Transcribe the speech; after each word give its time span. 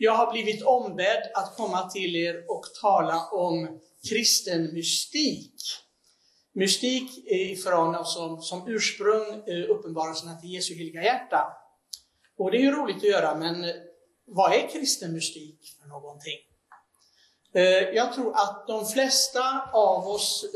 Jag 0.00 0.12
har 0.12 0.32
blivit 0.32 0.62
ombedd 0.62 1.30
att 1.34 1.56
komma 1.56 1.90
till 1.90 2.16
er 2.16 2.44
och 2.48 2.64
tala 2.80 3.28
om 3.28 3.80
kristen 4.08 4.74
mystik. 4.74 5.54
Mystik 6.52 7.10
ifrån, 7.26 7.94
och 7.94 8.06
som 8.44 8.64
ursprung 8.68 9.42
eh, 9.46 9.70
uppenbarelserna 9.70 10.36
till 10.36 10.50
Jesu 10.50 10.74
heliga 10.74 11.02
hjärta. 11.02 11.52
Och 12.38 12.50
det 12.50 12.56
är 12.56 12.60
ju 12.60 12.70
roligt 12.70 12.96
att 12.96 13.02
göra, 13.02 13.34
men 13.34 13.64
eh, 13.64 13.74
vad 14.26 14.52
är 14.52 14.68
kristen 14.68 15.12
mystik 15.12 15.60
för 15.80 15.88
någonting? 15.88 16.38
Eh, 17.54 17.62
jag 17.96 18.12
tror 18.12 18.32
att 18.34 18.66
de 18.66 18.86
flesta 18.86 19.70
av 19.72 20.08
oss 20.08 20.46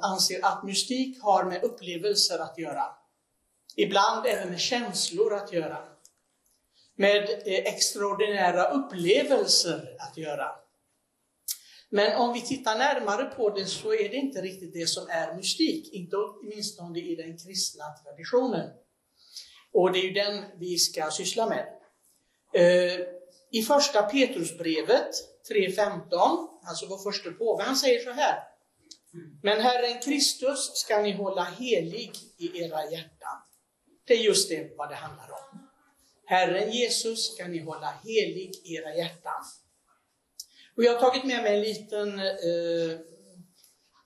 anser 0.00 0.44
att 0.44 0.64
mystik 0.64 1.22
har 1.22 1.44
med 1.44 1.62
upplevelser 1.62 2.38
att 2.38 2.58
göra. 2.58 2.84
Ibland 3.76 4.26
även 4.26 4.48
med 4.48 4.60
känslor 4.60 5.34
att 5.34 5.52
göra. 5.52 5.91
Med 6.96 7.22
eh, 7.22 7.74
extraordinära 7.74 8.64
upplevelser 8.64 9.96
att 9.98 10.16
göra. 10.16 10.50
Men 11.90 12.16
om 12.16 12.32
vi 12.32 12.40
tittar 12.40 12.78
närmare 12.78 13.24
på 13.24 13.50
det 13.50 13.66
så 13.66 13.92
är 13.92 14.08
det 14.08 14.16
inte 14.16 14.42
riktigt 14.42 14.72
det 14.72 14.86
som 14.86 15.08
är 15.08 15.34
mystik, 15.34 15.92
inte 15.92 16.16
åtminstone 16.16 16.98
i 16.98 17.16
den 17.16 17.38
kristna 17.38 17.84
traditionen. 18.04 18.70
Och 19.72 19.92
det 19.92 19.98
är 19.98 20.02
ju 20.02 20.12
den 20.12 20.44
vi 20.58 20.78
ska 20.78 21.10
syssla 21.10 21.48
med. 21.48 21.66
Eh, 22.54 23.00
I 23.50 23.62
första 23.62 24.02
Petrusbrevet 24.02 25.10
3.15, 25.50 26.48
alltså 26.66 26.86
vår 26.88 27.10
första 27.10 27.30
påve, 27.30 27.64
han 27.64 27.76
säger 27.76 28.04
så 28.04 28.10
här. 28.10 28.42
Men 29.42 29.60
Herren 29.60 30.00
Kristus 30.00 30.70
ska 30.74 31.02
ni 31.02 31.12
hålla 31.12 31.44
helig 31.44 32.12
i 32.38 32.62
era 32.62 32.90
hjärtan. 32.90 33.38
Det 34.06 34.14
är 34.14 34.18
just 34.18 34.48
det 34.48 34.76
vad 34.76 34.88
det 34.88 34.94
handlar 34.94 35.30
om. 35.30 35.61
Herren 36.32 36.70
Jesus 36.70 37.34
ska 37.34 37.48
ni 37.48 37.58
hålla 37.58 37.94
helig 38.04 38.50
i 38.64 38.74
era 38.74 38.94
hjärtan. 38.94 39.44
Och 40.76 40.84
jag 40.84 40.92
har 40.92 41.00
tagit 41.00 41.24
med 41.24 41.42
mig 41.42 41.54
en 41.54 41.60
liten, 41.60 42.18
eh, 42.18 42.98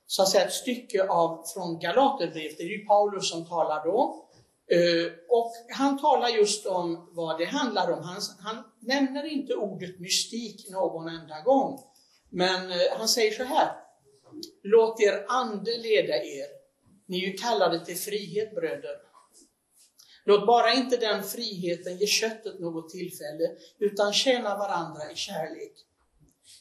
så 0.07 0.23
att 0.23 0.29
säga 0.29 0.45
ett 0.45 0.53
stycke 0.53 1.09
av, 1.09 1.45
från 1.55 1.79
Galaterbrevet, 1.79 2.59
det 2.59 2.65
är 2.65 2.79
ju 2.79 2.87
Paulus 2.87 3.31
som 3.31 3.47
talar 3.47 3.85
då. 3.85 4.29
Eh, 4.71 5.13
och 5.29 5.53
han 5.71 5.99
talar 5.99 6.29
just 6.29 6.67
om 6.67 7.09
vad 7.13 7.39
det 7.39 7.45
handlar 7.45 7.93
om. 7.93 8.03
Han, 8.03 8.21
han 8.39 8.65
nämner 8.81 9.25
inte 9.25 9.55
ordet 9.55 10.01
mystik 10.01 10.71
någon 10.71 11.09
enda 11.09 11.41
gång. 11.41 11.81
Men 12.31 12.71
eh, 12.71 12.99
han 12.99 13.09
säger 13.09 13.33
så 13.33 13.45
här. 13.45 13.73
Låt 14.63 15.01
er 15.01 15.25
ande 15.29 15.79
leda 15.79 16.17
er. 16.17 16.47
Ni 17.07 17.25
är 17.25 17.29
ju 17.29 17.33
kallade 17.33 17.85
till 17.85 17.97
frihet 17.97 18.55
bröder. 18.55 19.06
Låt 20.27 20.47
bara 20.47 20.73
inte 20.73 20.97
den 20.97 21.23
friheten 21.23 21.97
ge 21.97 22.07
köttet 22.07 22.61
något 22.61 22.91
tillfälle, 22.91 23.51
utan 23.79 24.13
tjäna 24.13 24.59
varandra 24.59 25.11
i 25.13 25.17
kärlek. 25.17 25.73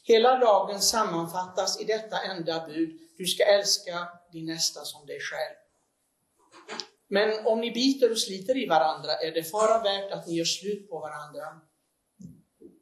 Hela 0.02 0.38
lagen 0.38 0.80
sammanfattas 0.80 1.80
i 1.80 1.84
detta 1.84 2.22
enda 2.22 2.66
bud. 2.66 3.00
Du 3.18 3.26
ska 3.26 3.44
älska 3.44 4.08
din 4.32 4.46
nästa 4.46 4.84
som 4.84 5.06
dig 5.06 5.18
själv. 5.20 5.56
Men 7.08 7.46
om 7.46 7.60
ni 7.60 7.70
biter 7.70 8.10
och 8.10 8.18
sliter 8.18 8.56
i 8.56 8.66
varandra 8.66 9.12
är 9.12 9.32
det 9.32 9.44
fara 9.44 9.82
värt 9.82 10.12
att 10.12 10.26
ni 10.26 10.34
gör 10.34 10.44
slut 10.44 10.90
på 10.90 10.98
varandra. 10.98 11.60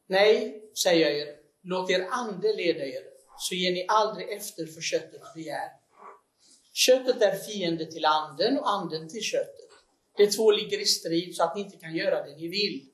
Nej, 0.06 0.62
säger 0.82 1.10
jag 1.10 1.18
er, 1.18 1.36
låt 1.62 1.90
er 1.90 2.08
ande 2.10 2.52
leda 2.52 2.84
er, 2.84 3.02
så 3.38 3.54
ger 3.54 3.72
ni 3.72 3.86
aldrig 3.88 4.32
efter 4.32 4.66
för 4.66 4.80
köttets 4.80 5.34
begär. 5.34 5.68
Köttet 6.72 7.22
är 7.22 7.38
fiende 7.38 7.86
till 7.86 8.04
anden 8.04 8.58
och 8.58 8.70
anden 8.70 9.08
till 9.08 9.22
köttet. 9.22 9.63
De 10.16 10.26
två 10.26 10.50
ligger 10.50 10.80
i 10.80 10.84
strid 10.84 11.36
så 11.36 11.44
att 11.44 11.56
ni 11.56 11.60
inte 11.62 11.76
kan 11.76 11.96
göra 11.96 12.26
det 12.26 12.36
ni 12.36 12.48
vill. 12.48 12.88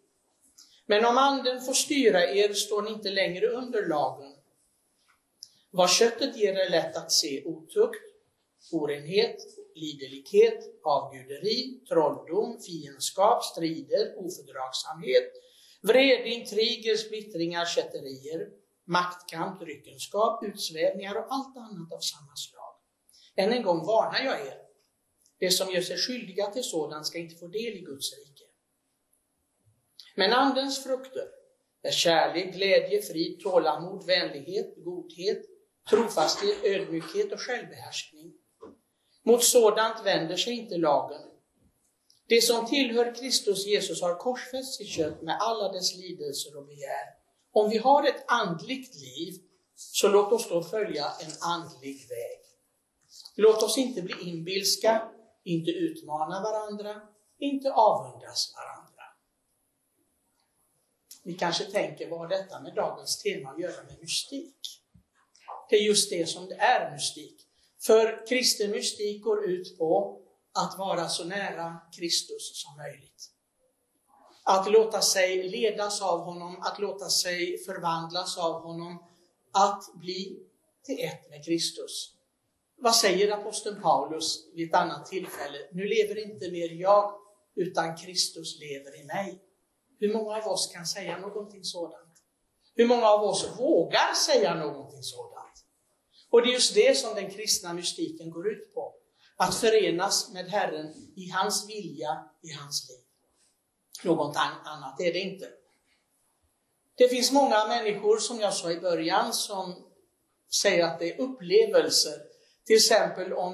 Men 0.87 1.05
om 1.05 1.19
anden 1.19 1.61
får 1.61 1.73
styra 1.73 2.25
er 2.25 2.53
står 2.53 2.83
ni 2.83 2.91
inte 2.91 3.11
längre 3.11 3.47
under 3.47 3.89
lagen. 3.89 4.33
Vad 5.71 5.91
köttet 5.91 6.37
ger 6.37 6.55
är 6.55 6.71
lätt 6.71 6.97
att 6.97 7.13
se 7.13 7.45
otukt, 7.45 8.05
orenhet, 8.73 9.37
liderlighet, 9.75 10.65
avguderi, 10.85 11.81
trolldom, 11.89 12.61
fiendskap, 12.61 13.45
strider, 13.45 14.15
ofördragsamhet, 14.19 15.33
vrede, 15.83 16.29
intriger, 16.29 16.97
splittringar, 16.97 17.65
kätterier, 17.65 18.49
maktkamp, 18.85 19.61
dryckenskap, 19.61 20.45
utsvävningar 20.45 21.15
och 21.15 21.27
allt 21.29 21.57
annat 21.57 21.93
av 21.93 22.01
samma 22.01 22.37
slag. 22.37 22.75
Än 23.37 23.53
en 23.53 23.63
gång 23.63 23.87
varnar 23.87 24.25
jag 24.25 24.47
er. 24.47 24.70
De 25.41 25.51
som 25.51 25.71
gör 25.71 25.83
sig 25.83 25.97
skyldiga 25.97 26.47
till 26.47 26.65
sådant 26.65 27.07
ska 27.07 27.19
inte 27.19 27.37
få 27.37 27.47
del 27.47 27.77
i 27.77 27.81
Guds 27.81 28.19
rike. 28.19 28.45
Men 30.17 30.33
Andens 30.33 30.83
frukter 30.83 31.29
är 31.83 31.91
kärlek, 31.91 32.55
glädje, 32.55 33.03
frid, 33.03 33.41
tålamod, 33.41 34.07
vänlighet, 34.07 34.75
godhet, 34.77 35.43
trofasthet, 35.91 36.65
ödmjukhet 36.65 37.33
och 37.33 37.41
självbehärskning. 37.41 38.33
Mot 39.23 39.45
sådant 39.45 40.07
vänder 40.07 40.37
sig 40.37 40.53
inte 40.53 40.77
lagen. 40.77 41.23
Det 42.29 42.43
som 42.43 42.67
tillhör 42.67 43.15
Kristus 43.15 43.67
Jesus 43.67 44.03
har 44.03 44.15
korsfäst 44.15 44.75
sitt 44.75 44.89
kött 44.89 45.23
med 45.23 45.37
alla 45.41 45.73
dess 45.73 45.97
lidelser 45.97 46.57
och 46.57 46.67
begär. 46.67 47.07
Om 47.53 47.71
vi 47.71 47.79
har 47.79 48.09
ett 48.09 48.25
andligt 48.27 48.95
liv, 48.95 49.35
så 49.75 50.09
låt 50.09 50.33
oss 50.33 50.49
då 50.49 50.63
följa 50.63 51.05
en 51.05 51.33
andlig 51.41 52.09
väg. 52.09 52.41
Låt 53.37 53.63
oss 53.63 53.79
inte 53.79 54.03
bli 54.03 54.15
inbilska, 54.21 55.09
inte 55.45 55.71
utmana 55.71 56.43
varandra, 56.43 57.03
inte 57.39 57.73
avundas 57.73 58.55
varandra. 58.57 59.03
Ni 61.23 61.35
kanske 61.35 61.65
tänker, 61.65 62.11
vad 62.11 62.19
har 62.19 62.29
detta 62.29 62.61
med 62.61 62.75
dagens 62.75 63.23
tema 63.23 63.51
att 63.51 63.61
göra 63.61 63.83
med 63.83 63.99
mystik? 64.01 64.83
Det 65.69 65.77
är 65.77 65.83
just 65.83 66.11
det 66.11 66.27
som 66.27 66.47
det 66.47 66.55
är 66.55 66.93
mystik. 66.93 67.47
För 67.81 68.27
kristen 68.27 68.71
mystik 68.71 69.23
går 69.23 69.45
ut 69.51 69.79
på 69.79 70.21
att 70.53 70.79
vara 70.79 71.09
så 71.09 71.25
nära 71.25 71.81
Kristus 71.97 72.63
som 72.63 72.77
möjligt. 72.77 73.31
Att 74.45 74.73
låta 74.73 75.01
sig 75.01 75.49
ledas 75.49 76.03
av 76.03 76.21
honom, 76.21 76.61
att 76.61 76.79
låta 76.79 77.09
sig 77.09 77.59
förvandlas 77.59 78.39
av 78.39 78.63
honom, 78.63 79.05
att 79.53 79.85
bli 79.95 80.47
till 80.83 81.05
ett 81.05 81.31
med 81.31 81.45
Kristus. 81.45 82.15
Vad 82.83 82.97
säger 82.97 83.33
aposteln 83.33 83.83
Paulus 83.83 84.49
vid 84.55 84.69
ett 84.69 84.75
annat 84.75 85.07
tillfälle? 85.07 85.59
Nu 85.73 85.85
lever 85.85 86.31
inte 86.31 86.51
mer 86.51 86.69
jag, 86.69 87.15
utan 87.57 87.97
Kristus 87.97 88.61
lever 88.61 89.01
i 89.01 89.05
mig. 89.05 89.43
Hur 89.99 90.13
många 90.13 90.37
av 90.37 90.47
oss 90.47 90.73
kan 90.75 90.87
säga 90.87 91.19
någonting 91.19 91.65
sådant? 91.65 92.23
Hur 92.75 92.87
många 92.87 93.07
av 93.07 93.23
oss 93.23 93.49
vågar 93.59 94.15
säga 94.15 94.55
någonting 94.55 95.03
sådant? 95.03 95.65
Och 96.31 96.43
det 96.43 96.49
är 96.49 96.53
just 96.53 96.75
det 96.75 96.99
som 96.99 97.15
den 97.15 97.31
kristna 97.31 97.73
mystiken 97.73 98.31
går 98.31 98.53
ut 98.53 98.75
på. 98.75 98.95
Att 99.37 99.55
förenas 99.55 100.33
med 100.33 100.47
Herren 100.47 101.13
i 101.17 101.31
hans 101.31 101.69
vilja, 101.69 102.25
i 102.43 102.53
hans 102.53 102.89
liv. 102.89 103.05
Något 104.05 104.37
annat 104.65 105.01
är 105.01 105.13
det 105.13 105.21
inte. 105.21 105.49
Det 106.95 107.09
finns 107.09 107.33
många 107.33 107.67
människor, 107.67 108.19
som 108.19 108.41
jag 108.41 108.55
sa 108.55 108.71
i 108.71 108.81
början, 108.81 109.33
som 109.33 109.75
säger 110.63 110.85
att 110.85 110.99
det 110.99 111.13
är 111.13 111.21
upplevelser 111.21 112.30
till 112.71 112.77
exempel 112.77 113.33
om 113.33 113.53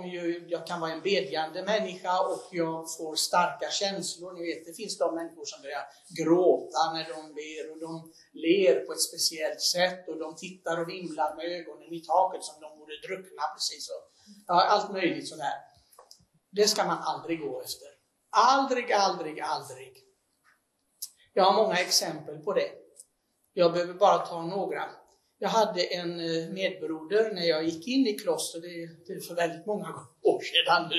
jag 0.48 0.66
kan 0.66 0.80
vara 0.80 0.92
en 0.92 1.02
bedjande 1.02 1.62
människa 1.62 2.20
och 2.20 2.42
jag 2.50 2.96
får 2.96 3.14
starka 3.14 3.70
känslor. 3.70 4.32
Ni 4.32 4.42
vet, 4.48 4.66
det 4.66 4.72
finns 4.72 4.98
de 4.98 5.14
människor 5.14 5.44
som 5.44 5.62
börjar 5.62 5.84
gråta 6.20 6.92
när 6.94 7.04
de 7.14 7.20
ber 7.40 7.72
och 7.72 7.78
de 7.86 8.12
ler 8.32 8.74
på 8.86 8.92
ett 8.92 9.02
speciellt 9.02 9.60
sätt 9.60 10.08
och 10.08 10.18
de 10.18 10.36
tittar 10.36 10.80
och 10.80 10.88
vimlar 10.88 11.36
med 11.36 11.44
ögonen 11.44 11.92
i 11.92 12.00
taket 12.00 12.44
som 12.44 12.60
de 12.60 12.78
borde 12.78 12.96
druckna 13.06 13.42
precis. 13.54 13.90
Och, 13.90 14.04
ja, 14.46 14.64
allt 14.72 14.92
möjligt 14.92 15.28
sådär. 15.28 15.56
Det 16.50 16.68
ska 16.68 16.84
man 16.84 16.98
aldrig 16.98 17.40
gå 17.40 17.60
efter. 17.60 17.88
Aldrig, 18.30 18.92
aldrig, 18.92 19.40
aldrig. 19.40 19.92
Jag 21.32 21.44
har 21.44 21.62
många 21.62 21.76
exempel 21.80 22.38
på 22.38 22.52
det. 22.52 22.70
Jag 23.52 23.72
behöver 23.72 23.94
bara 23.94 24.18
ta 24.26 24.42
några. 24.42 24.84
Jag 25.38 25.48
hade 25.48 25.82
en 25.82 26.20
eh, 26.20 26.48
medbroder 26.48 27.34
när 27.34 27.42
jag 27.42 27.64
gick 27.64 27.88
in 27.88 28.06
i 28.06 28.18
kloster, 28.18 28.60
det 29.06 29.12
är 29.12 29.20
för 29.20 29.34
väldigt 29.34 29.66
många 29.66 29.88
år 30.22 30.40
sedan 30.40 30.90
nu. 30.90 30.98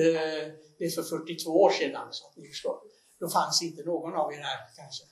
Eh, 0.00 0.52
det 0.78 0.84
är 0.84 0.90
för 0.90 1.02
42 1.02 1.50
år 1.50 1.70
sedan, 1.70 2.08
så 2.10 2.26
att 2.26 2.36
ni 2.36 2.48
förstår. 2.48 2.78
Då 3.20 3.28
fanns 3.28 3.62
inte 3.62 3.82
någon 3.82 4.14
av 4.14 4.32
er 4.32 4.38
här 4.38 4.58
kanske. 4.76 5.04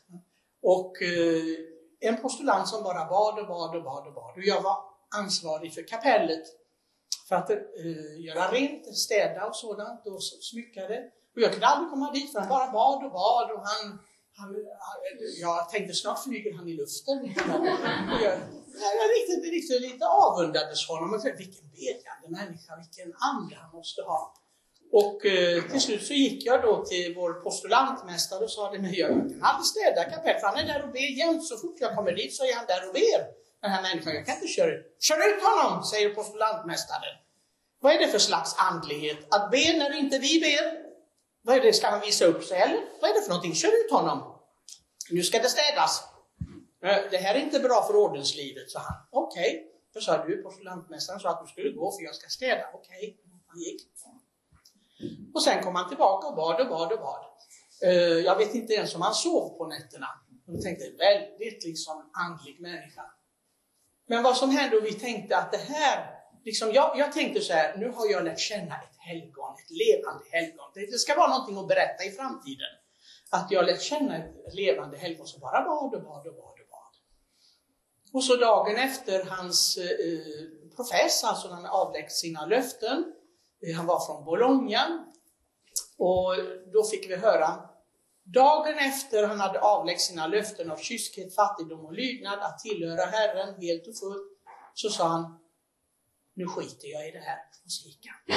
Och 0.62 1.02
eh, 1.02 2.10
en 2.10 2.22
postulant 2.22 2.68
som 2.68 2.82
bara 2.82 3.04
bad 3.04 3.38
och 3.38 3.46
bad 3.46 3.76
och 3.76 3.82
bad 3.84 4.06
och 4.06 4.14
bad. 4.14 4.36
Och 4.36 4.44
jag 4.44 4.62
var 4.62 4.76
ansvarig 5.14 5.74
för 5.74 5.88
kapellet 5.88 6.44
för 7.28 7.36
att 7.36 7.50
göra 8.18 8.52
rent, 8.52 8.96
städa 8.96 9.46
och 9.46 9.56
sådant 9.56 10.06
och 10.06 10.22
smyckade. 10.22 11.10
Och 11.34 11.42
jag 11.42 11.52
kunde 11.52 11.66
aldrig 11.66 11.90
komma 11.90 12.12
dit 12.12 12.32
för 12.32 12.40
han 12.40 12.48
bara 12.48 12.72
bad 12.72 13.04
och 13.04 13.12
bad 13.12 13.50
och 13.50 13.62
han 13.66 13.98
han, 14.36 14.56
jag 15.40 15.70
tänkte 15.70 15.94
snart 15.94 16.24
flyger 16.24 16.52
han 16.56 16.68
i 16.68 16.74
luften. 16.74 17.34
Jag, 18.22 18.38
jag 18.98 19.06
riktigt, 19.18 19.52
riktigt 19.52 19.80
lite 19.80 20.06
avundades 20.06 20.88
honom. 20.88 21.14
Och 21.14 21.24
vilken 21.24 21.66
bedjande 21.76 22.28
människa, 22.28 22.76
vilken 22.76 23.14
ande 23.30 23.56
han 23.56 23.70
måste 23.72 24.02
ha. 24.02 24.34
Och 24.92 25.26
eh, 25.26 25.62
till 25.70 25.80
slut 25.80 26.06
så 26.06 26.12
gick 26.12 26.46
jag 26.46 26.62
då 26.62 26.84
till 26.84 27.14
vår 27.14 27.32
postulantmästare 27.32 28.44
och 28.44 28.50
sa 28.50 28.70
det, 28.70 28.78
men 28.78 28.94
jag 28.94 29.08
kan 29.08 29.38
aldrig 29.42 29.66
städa 29.66 30.04
kapellet, 30.04 30.40
för 30.40 30.46
han 30.46 30.58
är 30.58 30.66
där 30.66 30.82
och 30.82 30.92
ber 30.92 31.18
jämt. 31.18 31.44
Så 31.44 31.56
fort 31.56 31.76
jag 31.80 31.96
kommer 31.96 32.12
dit 32.12 32.34
så 32.34 32.44
är 32.44 32.54
han 32.54 32.66
där 32.66 32.88
och 32.88 32.94
ber. 32.94 33.20
Den 33.62 33.70
här 33.70 33.82
människan, 33.82 34.14
jag 34.14 34.26
kan 34.26 34.34
inte 34.34 34.46
köra 34.46 34.70
ut. 34.74 34.96
Kör 35.00 35.20
ut 35.30 35.42
honom, 35.42 35.84
säger 35.84 36.08
postulantmästaren. 36.14 37.16
Vad 37.80 37.92
är 37.94 37.98
det 37.98 38.08
för 38.08 38.18
slags 38.18 38.54
andlighet? 38.58 39.34
Att 39.34 39.50
be 39.50 39.78
när 39.78 39.98
inte 39.98 40.18
vi 40.18 40.40
ber? 40.40 40.81
Vad 41.42 41.56
är 41.56 41.60
det, 41.60 41.72
ska 41.72 41.86
han 41.86 42.00
visa 42.00 42.24
upp 42.24 42.44
sig 42.44 42.60
eller? 42.60 42.80
Vad 43.00 43.10
är 43.10 43.14
det 43.14 43.22
för 43.22 43.28
någonting? 43.28 43.54
Kör 43.54 43.68
ut 43.68 43.90
honom. 43.90 44.38
Nu 45.10 45.22
ska 45.22 45.38
det 45.38 45.48
städas. 45.48 46.04
Eh, 46.82 47.10
det 47.10 47.16
här 47.16 47.34
är 47.34 47.38
inte 47.38 47.60
bra 47.60 47.84
för 47.86 47.96
ordenslivet, 47.96 48.70
sa 48.70 48.78
han. 48.78 49.06
Okej, 49.10 49.50
okay. 49.50 49.62
då 49.94 50.00
sa 50.00 50.24
du, 50.26 50.42
postulantmästaren 50.42 51.20
sa 51.20 51.30
att 51.30 51.46
du 51.46 51.52
skulle 51.52 51.70
gå 51.70 51.92
för 51.92 52.02
jag 52.04 52.14
ska 52.14 52.28
städa. 52.28 52.64
Okej, 52.74 52.98
okay. 52.98 53.14
han 53.46 53.60
gick. 53.60 53.82
Och 55.34 55.42
sen 55.42 55.62
kom 55.62 55.74
han 55.74 55.88
tillbaka 55.88 56.26
och 56.26 56.36
bad 56.36 56.60
och 56.60 56.68
bad 56.68 56.92
och 56.92 56.98
bad. 56.98 57.24
Eh, 57.82 57.90
jag 58.28 58.36
vet 58.36 58.54
inte 58.54 58.72
ens 58.72 58.94
om 58.94 59.02
han 59.02 59.14
sov 59.14 59.58
på 59.58 59.66
nätterna. 59.66 60.08
Jag 60.46 60.62
tänkte, 60.62 60.84
väldigt 60.98 61.64
liksom 61.64 62.10
andlig 62.12 62.60
människa. 62.60 63.02
Men 64.06 64.22
vad 64.22 64.36
som 64.36 64.50
hände, 64.50 64.76
och 64.76 64.84
vi 64.84 64.92
tänkte 64.92 65.36
att 65.36 65.52
det 65.52 65.58
här, 65.58 66.21
liksom, 66.44 66.72
jag, 66.72 66.98
jag 66.98 67.12
tänkte 67.12 67.40
så 67.40 67.52
här, 67.52 67.76
nu 67.76 67.88
har 67.88 68.10
jag 68.10 68.24
lärt 68.24 68.38
känna 68.38 68.74
ett 68.74 68.96
helgon, 68.98 69.54
ett 69.64 69.70
levande 69.70 70.24
helgon. 70.30 70.66
Det 70.74 70.98
ska 70.98 71.14
vara 71.14 71.28
någonting 71.28 71.58
att 71.58 71.68
berätta 71.68 72.04
i 72.04 72.10
framtiden. 72.10 72.72
Att 73.30 73.50
jag 73.50 73.66
lärt 73.66 73.82
känna 73.82 74.16
ett 74.16 74.54
levande 74.54 74.98
helgon 74.98 75.26
som 75.26 75.40
bara 75.40 75.64
bad 75.64 75.94
och 75.94 76.02
bad 76.02 76.26
och 76.26 76.34
bad 76.34 76.60
och 76.60 76.68
bad. 76.70 76.92
Och 78.12 78.24
så 78.24 78.36
dagen 78.36 78.76
efter 78.76 79.24
hans 79.24 79.76
eh, 79.76 79.84
eh 79.84 80.76
profess, 80.76 81.24
alltså 81.24 81.48
när 81.48 81.54
han 81.54 81.66
avläggt 81.66 82.12
sina 82.12 82.46
löften, 82.46 83.04
eh, 83.66 83.76
han 83.76 83.86
var 83.86 84.06
från 84.06 84.24
Bologna, 84.24 85.06
och 85.98 86.34
då 86.72 86.84
fick 86.84 87.10
vi 87.10 87.16
höra 87.16 87.72
Dagen 88.24 88.78
efter 88.78 89.26
han 89.26 89.40
hade 89.40 89.60
avläggt 89.60 90.00
sina 90.00 90.26
löften 90.26 90.70
av 90.70 90.76
kyskhet, 90.76 91.34
fattigdom 91.34 91.84
och 91.84 91.92
lydnad 91.92 92.38
att 92.38 92.58
tillhöra 92.58 93.04
Herren 93.04 93.54
helt 93.60 93.86
och 93.88 93.98
fullt, 93.98 94.38
så 94.74 94.88
sa 94.88 95.08
han, 95.08 95.38
nu 96.34 96.46
skiter 96.46 96.88
jag 96.88 97.08
i 97.08 97.10
det 97.10 97.18
här. 97.18 97.38
Och 97.64 97.72
så 97.72 97.88
gick 97.88 98.06
han. 98.06 98.36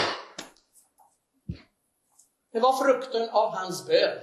Det 2.52 2.60
var 2.60 2.84
frukten 2.84 3.30
av 3.30 3.56
hans 3.56 3.88
bön. 3.88 4.20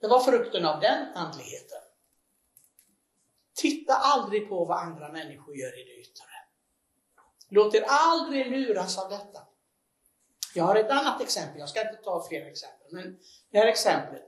Det 0.00 0.08
var 0.08 0.20
frukten 0.20 0.64
av 0.64 0.80
den 0.80 1.06
andligheten. 1.14 1.78
Titta 3.54 3.94
aldrig 3.94 4.48
på 4.48 4.64
vad 4.64 4.78
andra 4.78 5.12
människor 5.12 5.56
gör 5.56 5.80
i 5.80 5.84
det 5.84 6.00
yttre. 6.00 6.24
Låt 7.48 7.74
er 7.74 7.84
aldrig 7.88 8.50
luras 8.50 8.98
av 8.98 9.10
detta. 9.10 9.40
Jag 10.54 10.64
har 10.64 10.76
ett 10.76 10.90
annat 10.90 11.20
exempel, 11.20 11.60
jag 11.60 11.68
ska 11.68 11.80
inte 11.80 12.02
ta 12.02 12.26
fler 12.28 12.46
exempel, 12.46 12.86
men 12.90 13.18
det 13.50 13.58
här 13.58 13.66
exemplet. 13.66 14.22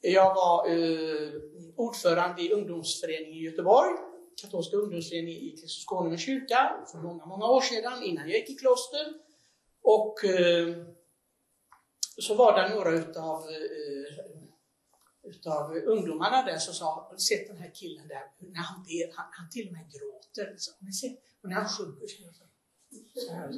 Jag 0.00 0.34
var 0.34 0.68
eh, 0.68 1.32
ordförande 1.76 2.42
i 2.42 2.52
ungdomsföreningen 2.52 3.38
i 3.38 3.42
Göteborg, 3.42 3.96
katolska 4.40 4.76
ungdomsledningen 4.76 5.42
i 5.42 5.50
Kristus 5.50 5.84
Konungens 5.84 6.20
kyrka, 6.20 6.76
för 6.92 6.98
många, 6.98 7.26
många 7.26 7.46
år 7.46 7.60
sedan, 7.60 8.02
innan 8.02 8.28
jag 8.28 8.38
gick 8.38 8.50
i 8.50 8.54
kloster. 8.54 9.14
Och 9.82 10.24
eh, 10.24 10.76
så 12.20 12.34
var 12.34 12.62
det 12.62 12.74
några 12.74 12.90
utav, 12.90 13.42
eh, 13.42 15.30
utav 15.30 15.76
ungdomarna 15.76 16.42
där 16.42 16.58
som 16.58 16.74
sa, 16.74 17.08
har 17.10 17.16
sett 17.16 17.48
den 17.48 17.56
här 17.56 17.70
killen 17.74 18.08
där, 18.08 18.22
när 18.38 18.62
han 18.62 18.82
ber, 18.82 19.16
han, 19.16 19.26
han 19.32 19.50
till 19.50 19.66
och 19.66 19.72
med 19.72 19.92
gråter. 19.92 20.54
Så, 20.58 20.72
och 21.42 21.48
när 21.48 21.56
han 21.56 21.68
sjunger 21.68 22.06
så 22.06 23.32
här. 23.32 23.48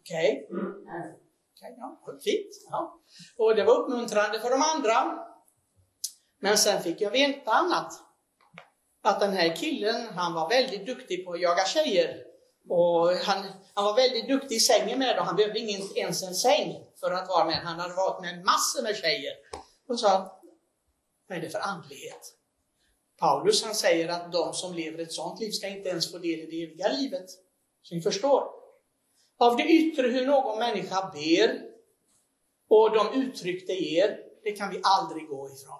Okej. 0.00 0.46
Okay. 0.50 1.12
Okay, 1.56 1.74
ja, 1.76 2.18
fint. 2.24 2.66
Ja. 2.70 3.00
Och 3.36 3.56
det 3.56 3.64
var 3.64 3.80
uppmuntrande 3.80 4.40
för 4.40 4.50
de 4.50 4.62
andra. 4.62 5.26
Men 6.38 6.58
sen 6.58 6.82
fick 6.82 7.00
jag 7.00 7.10
veta 7.10 7.50
annat. 7.50 8.05
Att 9.06 9.20
den 9.20 9.32
här 9.32 9.56
killen, 9.56 10.06
han 10.14 10.34
var 10.34 10.48
väldigt 10.48 10.86
duktig 10.86 11.24
på 11.24 11.32
att 11.32 11.40
jaga 11.40 11.64
tjejer. 11.64 12.24
Och 12.68 13.08
han, 13.10 13.46
han 13.74 13.84
var 13.84 13.96
väldigt 13.96 14.28
duktig 14.28 14.56
i 14.56 14.60
sängen 14.60 14.98
med 14.98 15.16
dem. 15.16 15.26
Han 15.26 15.36
behövde 15.36 15.58
ingen, 15.58 15.96
ens 15.96 16.22
en 16.22 16.34
säng 16.34 16.84
för 17.00 17.10
att 17.10 17.28
vara 17.28 17.44
med. 17.44 17.54
Han 17.54 17.80
hade 17.80 17.94
varit 17.94 18.20
med 18.20 18.44
massor 18.44 18.82
med 18.82 18.96
tjejer. 18.96 19.32
Och 19.88 20.00
sa, 20.00 20.40
vad 21.28 21.38
är 21.38 21.42
det 21.42 21.50
för 21.50 21.58
andlighet? 21.58 22.32
Paulus 23.18 23.64
han 23.64 23.74
säger 23.74 24.08
att 24.08 24.32
de 24.32 24.54
som 24.54 24.74
lever 24.74 24.98
ett 24.98 25.12
sånt 25.12 25.40
liv 25.40 25.50
ska 25.50 25.68
inte 25.68 25.88
ens 25.88 26.12
få 26.12 26.18
del 26.18 26.40
i 26.40 26.46
det 26.46 26.62
eviga 26.62 26.88
livet. 26.88 27.30
Så 27.82 27.94
ni 27.94 28.00
förstår. 28.00 28.50
Av 29.38 29.56
det 29.56 29.64
yttre 29.64 30.08
hur 30.08 30.26
någon 30.26 30.58
människa 30.58 31.10
ber 31.14 31.60
och 32.68 32.94
de 32.94 33.22
uttryck 33.22 33.66
det 33.66 33.74
ger, 33.74 34.18
det 34.44 34.52
kan 34.52 34.70
vi 34.70 34.80
aldrig 34.82 35.28
gå 35.28 35.50
ifrån. 35.50 35.78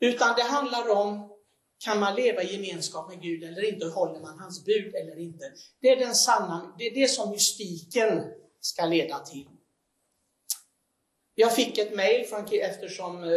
Utan 0.00 0.34
det 0.36 0.42
handlar 0.42 0.88
om, 0.88 1.33
kan 1.78 2.00
man 2.00 2.14
leva 2.14 2.42
i 2.42 2.52
gemenskap 2.52 3.08
med 3.08 3.22
Gud 3.22 3.42
eller 3.42 3.72
inte? 3.72 3.86
Håller 3.86 4.20
man 4.20 4.38
hans 4.38 4.64
bud 4.64 4.94
eller 4.94 5.18
inte? 5.18 5.52
Det 5.80 5.88
är 5.88 5.96
den 5.96 6.14
sanna, 6.14 6.74
det 6.78 6.84
är 6.84 6.94
det 6.94 7.08
som 7.08 7.30
mystiken 7.30 8.22
ska 8.60 8.86
leda 8.86 9.18
till. 9.18 9.48
Jag 11.34 11.54
fick 11.54 11.78
ett 11.78 11.94
mejl 11.94 12.26
från 12.26 12.46
eftersom 12.52 13.24
eh, 13.24 13.30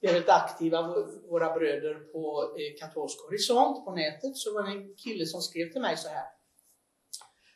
vi 0.00 0.08
är 0.08 0.12
väldigt 0.12 0.30
aktiva, 0.30 0.94
våra 1.28 1.54
bröder 1.54 1.94
på 1.94 2.54
eh, 2.58 2.78
Katolsk 2.80 3.18
horisont 3.20 3.84
på 3.84 3.92
nätet, 3.92 4.36
så 4.36 4.54
var 4.54 4.62
det 4.62 4.70
en 4.70 4.94
kille 4.94 5.26
som 5.26 5.42
skrev 5.42 5.72
till 5.72 5.80
mig 5.80 5.96
så 5.96 6.08
här. 6.08 6.26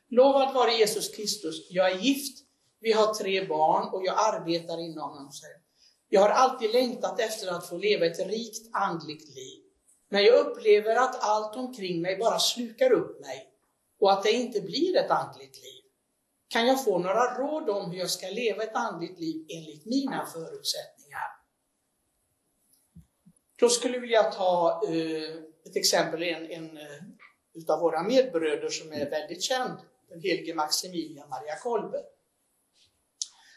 Lovad 0.08 0.54
vare 0.54 0.72
Jesus 0.72 1.16
Kristus, 1.16 1.66
jag 1.70 1.90
är 1.90 1.98
gift, 1.98 2.44
vi 2.80 2.92
har 2.92 3.14
tre 3.14 3.46
barn 3.46 3.94
och 3.94 4.06
jag 4.06 4.34
arbetar 4.34 4.80
inom 4.80 5.10
honom. 5.10 5.30
Jag 6.08 6.20
har 6.20 6.28
alltid 6.28 6.72
längtat 6.72 7.20
efter 7.20 7.48
att 7.48 7.68
få 7.68 7.78
leva 7.78 8.06
ett 8.06 8.26
rikt 8.26 8.70
andligt 8.72 9.28
liv. 9.28 9.62
Men 10.08 10.24
jag 10.24 10.46
upplever 10.46 10.96
att 10.96 11.22
allt 11.22 11.56
omkring 11.56 12.02
mig 12.02 12.16
bara 12.16 12.38
slukar 12.38 12.92
upp 12.92 13.20
mig 13.20 13.50
och 14.00 14.12
att 14.12 14.22
det 14.22 14.32
inte 14.32 14.60
blir 14.60 14.96
ett 14.96 15.10
andligt 15.10 15.62
liv. 15.62 15.82
Kan 16.48 16.66
jag 16.66 16.84
få 16.84 16.98
några 16.98 17.38
råd 17.38 17.70
om 17.70 17.90
hur 17.90 17.98
jag 17.98 18.10
ska 18.10 18.26
leva 18.26 18.62
ett 18.62 18.74
andligt 18.74 19.18
liv 19.18 19.46
enligt 19.48 19.86
mina 19.86 20.26
förutsättningar? 20.26 21.38
Då 23.56 23.68
skulle 23.68 23.94
jag 23.94 24.00
vilja 24.00 24.22
ta 24.22 24.82
eh, 24.88 25.34
ett 25.66 25.76
exempel, 25.76 26.22
en, 26.22 26.50
en 26.50 26.76
eh, 26.76 27.02
utav 27.54 27.80
våra 27.80 28.02
medbröder 28.02 28.68
som 28.68 28.92
är 28.92 29.10
väldigt 29.10 29.42
känd 29.42 29.78
den 30.08 30.20
helige 30.20 30.54
Maximilian 30.54 31.28
Maria 31.28 31.56
Kolbe. 31.56 31.98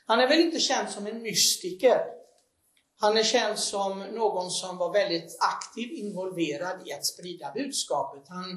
Han 0.06 0.20
är 0.20 0.28
väl 0.28 0.40
inte 0.40 0.60
känd 0.60 0.90
som 0.90 1.08
en 1.08 1.22
mystiker. 1.22 2.21
Han 3.02 3.18
är 3.18 3.24
känd 3.24 3.60
som 3.60 4.00
någon 4.00 4.52
som 4.52 4.78
var 4.78 4.94
väldigt 4.94 5.38
aktiv 5.40 5.92
involverad 5.92 6.88
i 6.88 6.94
att 6.94 7.06
sprida 7.06 7.52
budskapet. 7.52 8.24
Han 8.30 8.50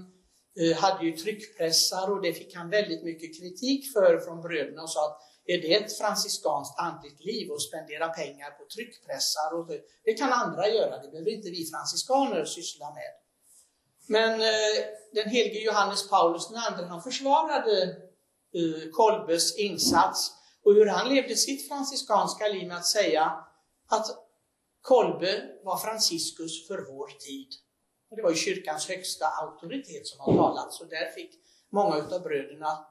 eh, 0.60 0.76
hade 0.76 1.04
ju 1.04 1.16
tryckpressar 1.16 2.10
och 2.10 2.22
det 2.22 2.32
fick 2.32 2.56
han 2.56 2.70
väldigt 2.70 3.04
mycket 3.04 3.40
kritik 3.40 3.92
för 3.92 4.20
från 4.20 4.42
bröderna 4.42 4.82
och 4.82 4.90
sa 4.90 5.06
att 5.06 5.18
är 5.46 5.58
det 5.58 5.74
ett 5.74 5.98
franciskanskt 5.98 6.78
andligt 6.78 7.24
liv 7.24 7.52
att 7.52 7.62
spendera 7.62 8.08
pengar 8.08 8.50
på 8.50 8.64
tryckpressar? 8.74 9.58
Och 9.58 9.66
det, 9.66 9.80
det 10.04 10.14
kan 10.14 10.32
andra 10.32 10.68
göra, 10.68 11.02
det 11.02 11.10
behöver 11.10 11.30
inte 11.30 11.50
vi 11.50 11.66
franciskaner 11.66 12.44
syssla 12.44 12.86
med. 12.86 13.12
Men 14.06 14.40
eh, 14.40 14.84
den 15.12 15.28
helige 15.28 15.60
Johannes 15.60 16.08
Paulus 16.08 16.50
II, 16.50 16.84
han 16.88 17.02
försvarade 17.02 17.82
eh, 18.54 18.90
Kolbes 18.92 19.58
insats 19.58 20.32
och 20.64 20.74
hur 20.74 20.86
han 20.86 21.14
levde 21.14 21.36
sitt 21.36 21.68
franciskanska 21.68 22.48
liv 22.48 22.68
med 22.68 22.76
att 22.76 22.86
säga 22.86 23.44
att 23.88 24.23
Kolbe 24.84 25.58
var 25.62 25.76
Franciscus 25.76 26.66
för 26.66 26.78
vår 26.92 27.06
tid. 27.06 27.48
Och 28.10 28.16
det 28.16 28.22
var 28.22 28.30
ju 28.30 28.36
kyrkans 28.36 28.88
högsta 28.88 29.26
auktoritet 29.26 30.06
som 30.06 30.20
har 30.20 30.36
talat, 30.36 30.72
så 30.72 30.84
där 30.84 31.10
fick 31.10 31.30
många 31.70 31.96
utav 31.96 32.22
bröderna 32.22 32.86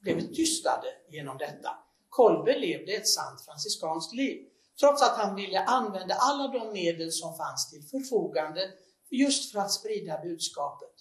blev 0.00 0.34
tystade 0.34 0.86
genom 1.08 1.38
detta. 1.38 1.70
Kolbe 2.08 2.58
levde 2.58 2.92
ett 2.92 3.08
sant 3.08 3.44
franciskanskt 3.44 4.14
liv, 4.14 4.48
trots 4.80 5.02
att 5.02 5.16
han 5.16 5.34
ville 5.34 5.60
använda 5.60 6.14
alla 6.14 6.48
de 6.48 6.72
medel 6.72 7.12
som 7.12 7.36
fanns 7.36 7.70
till 7.70 7.82
förfogande 7.82 8.72
just 9.10 9.52
för 9.52 9.58
att 9.58 9.72
sprida 9.72 10.22
budskapet. 10.22 10.94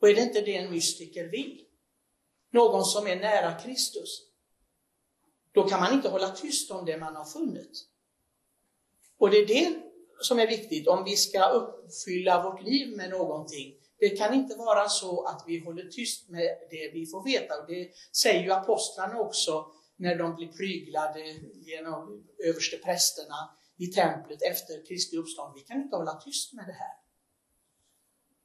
Och 0.00 0.08
är 0.08 0.14
det 0.14 0.22
inte 0.22 0.40
det 0.40 0.56
en 0.56 0.70
mystiker 0.70 1.24
vill? 1.24 1.64
Någon 2.52 2.84
som 2.84 3.06
är 3.06 3.16
nära 3.16 3.58
Kristus. 3.58 4.22
Då 5.52 5.68
kan 5.68 5.80
man 5.80 5.92
inte 5.92 6.08
hålla 6.08 6.30
tyst 6.30 6.70
om 6.70 6.84
det 6.84 6.96
man 6.96 7.16
har 7.16 7.24
funnit. 7.24 7.87
Och 9.18 9.30
det 9.30 9.36
är 9.36 9.46
det 9.46 9.82
som 10.20 10.38
är 10.38 10.46
viktigt 10.46 10.88
om 10.88 11.04
vi 11.04 11.16
ska 11.16 11.48
uppfylla 11.48 12.42
vårt 12.42 12.62
liv 12.62 12.96
med 12.96 13.10
någonting. 13.10 13.74
Det 13.98 14.08
kan 14.08 14.34
inte 14.34 14.56
vara 14.56 14.88
så 14.88 15.24
att 15.24 15.44
vi 15.46 15.64
håller 15.64 15.84
tyst 15.84 16.28
med 16.28 16.58
det 16.70 16.90
vi 16.94 17.06
får 17.06 17.24
veta. 17.24 17.60
Och 17.60 17.66
det 17.66 17.90
säger 18.12 18.44
ju 18.44 18.52
apostlarna 18.52 19.20
också 19.20 19.66
när 19.96 20.16
de 20.16 20.34
blir 20.36 20.48
pryglade 20.48 21.20
genom 21.54 22.28
översteprästerna 22.44 23.50
i 23.76 23.86
templet 23.86 24.42
efter 24.42 24.86
Kristi 24.86 25.16
uppstånd. 25.16 25.54
Vi 25.54 25.60
kan 25.60 25.82
inte 25.82 25.96
hålla 25.96 26.14
tyst 26.14 26.52
med 26.52 26.66
det 26.66 26.72
här. 26.72 26.94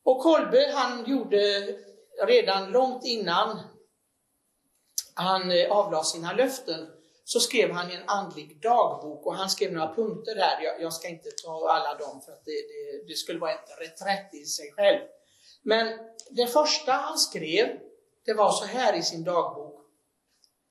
Och 0.03 0.21
Kolbe 0.21 0.71
han 0.75 1.09
gjorde 1.09 1.75
redan 2.27 2.71
långt 2.71 3.05
innan 3.05 3.59
han 5.13 5.41
avlade 5.69 6.05
sina 6.05 6.33
löften 6.33 6.87
så 7.23 7.39
skrev 7.39 7.71
han 7.71 7.91
en 7.91 8.09
andlig 8.09 8.61
dagbok 8.61 9.25
och 9.25 9.35
han 9.35 9.49
skrev 9.49 9.73
några 9.73 9.95
punkter 9.95 10.35
där. 10.35 10.61
Jag, 10.61 10.81
jag 10.81 10.93
ska 10.93 11.07
inte 11.07 11.29
ta 11.31 11.69
alla 11.69 11.97
dem 11.97 12.21
för 12.21 12.31
att 12.31 12.45
det, 12.45 12.51
det, 12.51 13.07
det 13.07 13.15
skulle 13.15 13.39
vara 13.39 13.51
en 13.51 13.57
reträtt 13.79 14.33
i 14.33 14.45
sig 14.45 14.71
själv. 14.71 14.99
Men 15.61 15.99
det 16.29 16.47
första 16.47 16.91
han 16.91 17.17
skrev, 17.17 17.79
det 18.25 18.33
var 18.33 18.51
så 18.51 18.65
här 18.65 18.97
i 18.97 19.03
sin 19.03 19.23
dagbok. 19.23 19.79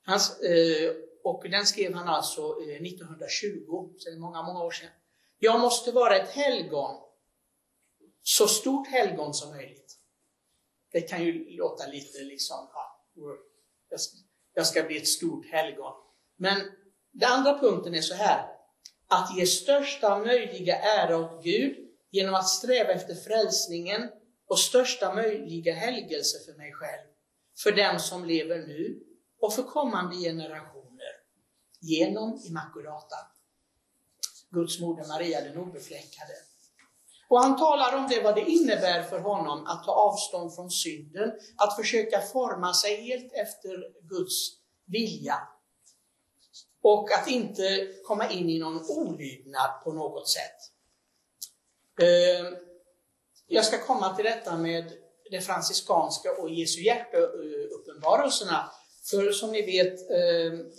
Hans, 0.06 0.40
eh, 0.40 0.92
och 1.24 1.50
den 1.50 1.66
skrev 1.66 1.94
han 1.94 2.08
alltså 2.08 2.40
eh, 2.40 2.82
1920, 2.82 3.94
så 3.98 4.10
det 4.10 4.16
är 4.16 4.20
många, 4.20 4.42
många 4.42 4.64
år 4.64 4.70
sedan. 4.70 4.90
Jag 5.38 5.60
måste 5.60 5.92
vara 5.92 6.16
ett 6.16 6.28
helgon, 6.28 7.00
så 8.22 8.48
stort 8.48 8.88
helgon 8.88 9.34
som 9.34 9.50
möjligt. 9.50 9.98
Det 10.92 11.00
kan 11.00 11.24
ju 11.24 11.56
låta 11.56 11.86
lite 11.86 12.18
liksom, 12.18 12.68
ja, 12.72 13.02
jag 14.54 14.66
ska 14.66 14.82
bli 14.82 14.96
ett 14.96 15.08
stort 15.08 15.46
helgon. 15.46 16.01
Men 16.42 16.60
den 17.12 17.32
andra 17.32 17.58
punkten 17.58 17.94
är 17.94 18.00
så 18.00 18.14
här, 18.14 18.46
att 19.08 19.36
ge 19.36 19.46
största 19.46 20.18
möjliga 20.18 20.76
ära 20.76 21.16
åt 21.16 21.44
Gud 21.44 21.76
genom 22.10 22.34
att 22.34 22.48
sträva 22.48 22.92
efter 22.92 23.14
frälsningen 23.14 24.10
och 24.48 24.58
största 24.58 25.14
möjliga 25.14 25.74
helgelse 25.74 26.38
för 26.46 26.58
mig 26.58 26.72
själv, 26.72 27.08
för 27.62 27.72
dem 27.72 27.98
som 27.98 28.24
lever 28.24 28.58
nu 28.58 29.02
och 29.40 29.54
för 29.54 29.62
kommande 29.62 30.16
generationer, 30.16 31.12
genom 31.80 32.40
Immaculata, 32.44 33.16
Guds 34.50 34.80
moder 34.80 35.08
Maria 35.08 35.40
den 35.40 35.56
obefläckade. 35.56 36.34
Och 37.28 37.40
han 37.40 37.58
talar 37.58 37.96
om 37.96 38.08
det, 38.10 38.20
vad 38.22 38.34
det 38.34 38.50
innebär 38.50 39.02
för 39.02 39.18
honom 39.18 39.66
att 39.66 39.84
ta 39.84 39.92
avstånd 39.92 40.54
från 40.54 40.70
synden, 40.70 41.32
att 41.56 41.76
försöka 41.76 42.20
forma 42.20 42.74
sig 42.74 43.02
helt 43.02 43.32
efter 43.32 44.08
Guds 44.08 44.50
vilja 44.86 45.48
och 46.82 47.12
att 47.12 47.28
inte 47.28 47.88
komma 48.04 48.30
in 48.30 48.50
i 48.50 48.58
någon 48.58 48.90
olydnad 48.90 49.70
på 49.84 49.92
något 49.92 50.28
sätt. 50.28 50.56
Ehm, 52.02 52.56
jag 53.46 53.64
ska 53.64 53.78
komma 53.78 54.16
till 54.16 54.24
detta 54.24 54.56
med 54.56 54.92
det 55.30 55.40
franciskanska 55.40 56.32
och 56.32 56.50
Jesu 56.50 56.80
hjärteuppenbarelserna. 56.80 58.58
Eh, 58.58 58.70
För 59.10 59.32
som 59.32 59.52
ni 59.52 59.62
vet, 59.62 60.10
ehm, 60.10 60.70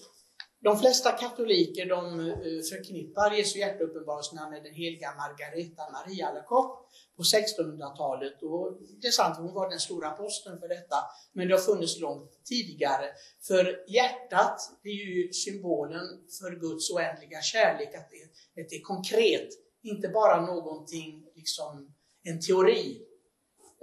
de 0.64 0.80
flesta 0.80 1.12
katoliker 1.12 1.86
de 1.86 2.20
eh, 2.20 2.36
förknippar 2.72 3.32
Jesu 3.32 3.60
hjärteuppenbarelserna 3.60 4.50
med 4.50 4.64
den 4.64 4.74
heliga 4.74 5.14
Margareta 5.16 5.84
Maria 5.92 6.28
Alacoque 6.28 6.80
på 7.18 7.24
1600-talet. 7.24 8.44
Och 8.44 8.78
det 9.02 9.08
är 9.08 9.12
sant, 9.12 9.38
hon 9.38 9.54
var 9.54 9.70
den 9.70 9.80
stora 9.80 10.08
aposteln 10.08 10.60
för 10.60 10.68
detta, 10.68 10.96
men 11.34 11.48
det 11.48 11.54
har 11.54 11.62
funnits 11.62 12.00
långt 12.00 12.32
tidigare. 12.46 13.06
För 13.48 13.84
hjärtat 13.88 14.60
det 14.84 14.90
är 14.90 15.06
ju 15.06 15.34
symbolen 15.34 16.08
för 16.40 16.52
Guds 16.52 16.92
oändliga 16.92 17.42
kärlek, 17.42 17.96
att 17.96 18.10
det, 18.12 18.62
att 18.62 18.70
det 18.70 18.76
är 18.76 18.82
konkret, 18.82 19.50
inte 19.84 20.08
bara 20.08 20.46
någonting, 20.46 21.26
liksom 21.36 21.94
en 22.24 22.42
teori. 22.42 23.02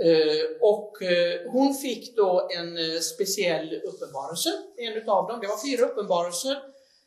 Eh, 0.04 0.56
och 0.60 1.02
eh, 1.02 1.50
hon 1.50 1.74
fick 1.74 2.16
då 2.16 2.48
en 2.58 2.76
eh, 2.76 3.00
speciell 3.00 3.74
uppenbarelse, 3.84 4.50
en 4.76 4.92
utav 4.92 5.28
dem. 5.28 5.40
Det 5.40 5.46
var 5.46 5.70
fyra 5.70 5.86
uppenbarelser 5.86 6.56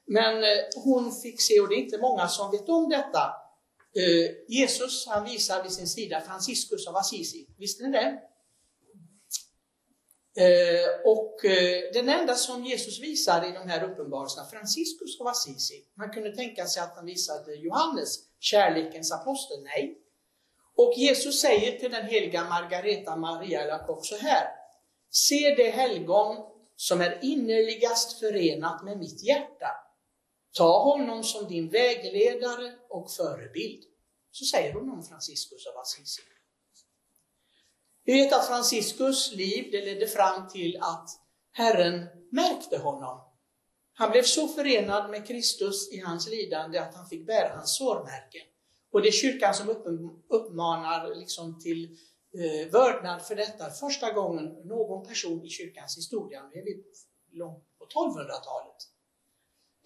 men 0.05 0.43
hon 0.83 1.11
fick 1.11 1.41
se, 1.41 1.59
och 1.59 1.69
det 1.69 1.75
är 1.75 1.79
inte 1.79 1.97
många 1.97 2.27
som 2.27 2.51
vet 2.51 2.69
om 2.69 2.89
detta, 2.89 3.33
eh, 3.95 4.31
Jesus 4.47 5.07
han 5.07 5.25
visar 5.25 5.63
vid 5.63 5.71
sin 5.71 5.88
sida 5.88 6.21
Franciscus 6.21 6.88
av 6.88 6.95
Assisi. 6.95 7.47
Visste 7.57 7.83
ni 7.83 7.91
det? 7.91 8.19
Eh, 10.35 10.89
och 11.05 11.45
eh, 11.45 11.91
den 11.93 12.09
enda 12.09 12.35
som 12.35 12.65
Jesus 12.65 13.00
visar 13.00 13.50
i 13.50 13.51
de 13.51 13.69
här 13.69 13.83
uppenbarelserna, 13.83 14.47
Franciscus 14.47 15.21
av 15.21 15.27
Assisi, 15.27 15.83
man 15.93 16.09
kunde 16.09 16.35
tänka 16.35 16.65
sig 16.65 16.83
att 16.83 16.95
han 16.95 17.05
visade 17.05 17.55
Johannes, 17.55 18.19
kärlekens 18.39 19.12
apostel. 19.12 19.63
Nej. 19.63 19.97
Och 20.75 20.93
Jesus 20.97 21.41
säger 21.41 21.79
till 21.79 21.91
den 21.91 22.05
heliga 22.05 22.43
Margareta 22.43 23.15
Maria 23.15 23.65
Lacock 23.65 24.05
så 24.05 24.17
här. 24.17 24.47
Se 25.09 25.55
det 25.57 25.69
helgon 25.69 26.38
som 26.75 27.01
är 27.01 27.19
innerligast 27.21 28.19
förenat 28.19 28.83
med 28.83 28.97
mitt 28.97 29.23
hjärta. 29.23 29.67
Ta 30.57 30.83
honom 30.83 31.24
som 31.24 31.48
din 31.48 31.69
vägledare 31.69 32.75
och 32.89 33.12
förebild. 33.12 33.83
Så 34.31 34.45
säger 34.45 34.74
hon 34.74 34.89
om 34.89 35.03
Franciscus 35.03 35.67
av 35.67 35.77
Assisi. 35.77 36.22
Vi 38.05 38.13
vet 38.13 38.33
att 38.33 38.48
Franciscus 38.48 39.36
liv 39.36 39.69
det 39.72 39.86
ledde 39.86 40.07
fram 40.07 40.48
till 40.48 40.77
att 40.81 41.10
Herren 41.51 42.07
märkte 42.31 42.77
honom. 42.77 43.19
Han 43.93 44.12
blev 44.12 44.24
så 44.24 44.48
förenad 44.48 45.10
med 45.10 45.27
Kristus 45.27 45.91
i 45.91 46.00
hans 46.00 46.29
lidande 46.29 46.79
att 46.79 46.95
han 46.95 47.07
fick 47.07 47.27
bära 47.27 47.55
hans 47.55 47.77
sårmärken. 47.77 48.41
Och 48.91 49.01
det 49.01 49.07
är 49.07 49.12
kyrkan 49.12 49.53
som 49.53 49.69
uppmanar 50.29 51.15
liksom 51.15 51.60
till 51.60 51.98
eh, 52.33 52.72
vördnad 52.72 53.22
för 53.22 53.36
detta 53.36 53.69
första 53.69 54.12
gången 54.12 54.45
någon 54.45 55.07
person 55.07 55.45
i 55.45 55.50
kyrkans 55.50 55.98
historia. 55.98 56.43
Nu 56.53 56.60
är 56.60 56.65
vi 56.65 56.83
långt 57.31 57.63
på 57.79 57.86
1200-talet. 57.86 58.92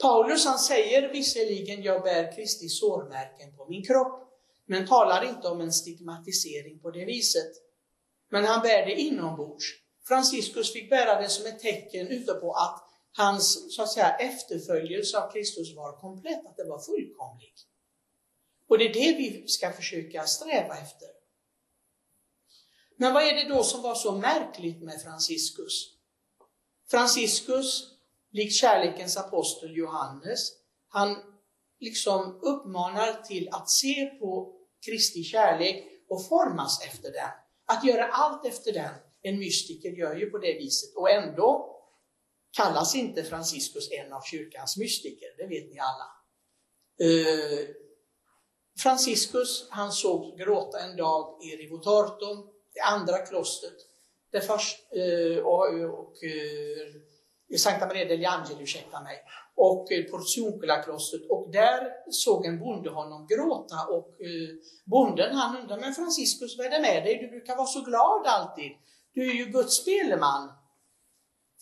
Paulus 0.02 0.46
han 0.46 0.60
säger 0.60 1.10
visserligen 1.10 1.84
jag 1.84 2.04
bär 2.04 2.36
Kristi 2.36 2.70
sårmärken 2.70 3.58
på 3.58 3.66
min 3.70 3.86
kropp, 3.86 4.28
men 4.66 4.88
talar 4.88 5.30
inte 5.30 5.48
om 5.48 5.62
en 5.62 5.74
stigmatisering 5.74 6.80
på 6.80 6.92
det 6.92 7.06
viset. 7.06 7.52
Men 8.30 8.46
han 8.46 8.62
bär 8.62 8.86
det 8.86 8.96
inombords. 8.96 9.66
Franciscus 10.08 10.74
fick 10.74 10.90
bära 10.90 11.22
det 11.22 11.30
som 11.30 11.46
ett 11.46 11.60
tecken 11.60 12.08
ute 12.08 12.34
på 12.34 12.54
att 12.54 12.84
hans 13.18 13.76
så 13.76 13.82
att 13.82 13.92
säga, 13.92 14.16
efterföljelse 14.16 15.18
av 15.18 15.32
Kristus 15.32 15.76
var 15.76 15.98
komplett, 15.98 16.46
att 16.46 16.58
det 16.58 16.64
var 16.64 16.80
fullkomlig. 16.80 17.54
Och 18.68 18.78
det 18.78 18.86
är 18.86 18.94
det 18.94 19.18
vi 19.18 19.48
ska 19.48 19.72
försöka 19.72 20.24
sträva 20.24 20.78
efter. 20.78 21.08
Men 22.96 23.14
vad 23.14 23.24
är 23.24 23.36
det 23.36 23.50
då 23.56 23.64
som 23.64 23.82
var 23.82 23.96
så 23.96 24.12
märkligt 24.12 24.84
med 24.84 25.02
Franciscus? 25.02 25.94
Franciscus 26.92 27.97
likt 28.32 28.54
kärlekens 28.54 29.18
apostel 29.18 29.78
Johannes, 29.78 30.40
han 30.88 31.18
liksom 31.80 32.40
uppmanar 32.42 33.24
till 33.24 33.50
att 33.52 33.70
se 33.70 34.06
på 34.06 34.54
Kristi 34.86 35.24
kärlek 35.24 35.86
och 36.10 36.28
formas 36.28 36.86
efter 36.88 37.12
den. 37.12 37.30
Att 37.66 37.86
göra 37.86 38.08
allt 38.08 38.46
efter 38.46 38.72
den. 38.74 38.94
En 39.22 39.40
mystiker 39.40 39.90
gör 39.90 40.16
ju 40.16 40.30
på 40.30 40.38
det 40.38 40.54
viset 40.54 40.96
och 40.96 41.12
ändå 41.12 41.74
kallas 42.58 42.96
inte 42.96 43.24
Franciscus 43.24 43.92
en 43.92 44.14
av 44.14 44.22
kyrkans 44.22 44.78
mystiker, 44.78 45.28
det 45.38 45.48
vet 45.48 45.70
ni 45.70 45.80
alla. 45.80 46.08
Eh, 47.00 47.68
Franciscus, 48.80 49.68
han 49.70 49.92
såg 49.92 50.38
gråta 50.38 50.80
en 50.80 50.98
dag 50.98 51.44
i 51.44 51.56
Rivotortum, 51.56 52.48
det 52.74 52.82
andra 52.82 53.18
klostret. 53.18 53.78
Det 54.32 54.42
först, 54.42 54.80
eh, 54.92 55.38
och, 55.38 55.64
och 56.00 56.24
eh, 56.24 57.02
Sankta 57.56 57.88
Maria 57.88 58.06
degli 58.06 58.26
Angeli, 58.26 58.64
ursäkta 58.64 59.02
mig, 59.02 59.24
och 59.56 59.92
eh, 59.92 60.06
och 61.30 61.52
där 61.52 62.12
såg 62.12 62.46
en 62.46 62.60
bonde 62.60 62.90
honom 62.90 63.28
gråta 63.28 63.86
och 63.90 64.22
eh, 64.22 64.50
bonden 64.86 65.36
han 65.36 65.58
undrade, 65.58 65.82
men 65.82 65.94
Franciscus 65.94 66.58
vad 66.58 66.66
är 66.66 66.72
det 66.72 66.82
med 66.82 67.04
dig? 67.04 67.18
Du 67.22 67.28
brukar 67.28 67.56
vara 67.56 67.68
så 67.68 67.82
glad 67.82 68.28
alltid. 68.28 68.72
Du 69.14 69.30
är 69.30 69.34
ju 69.34 69.46
Guds 69.46 69.76
speleman. 69.76 70.52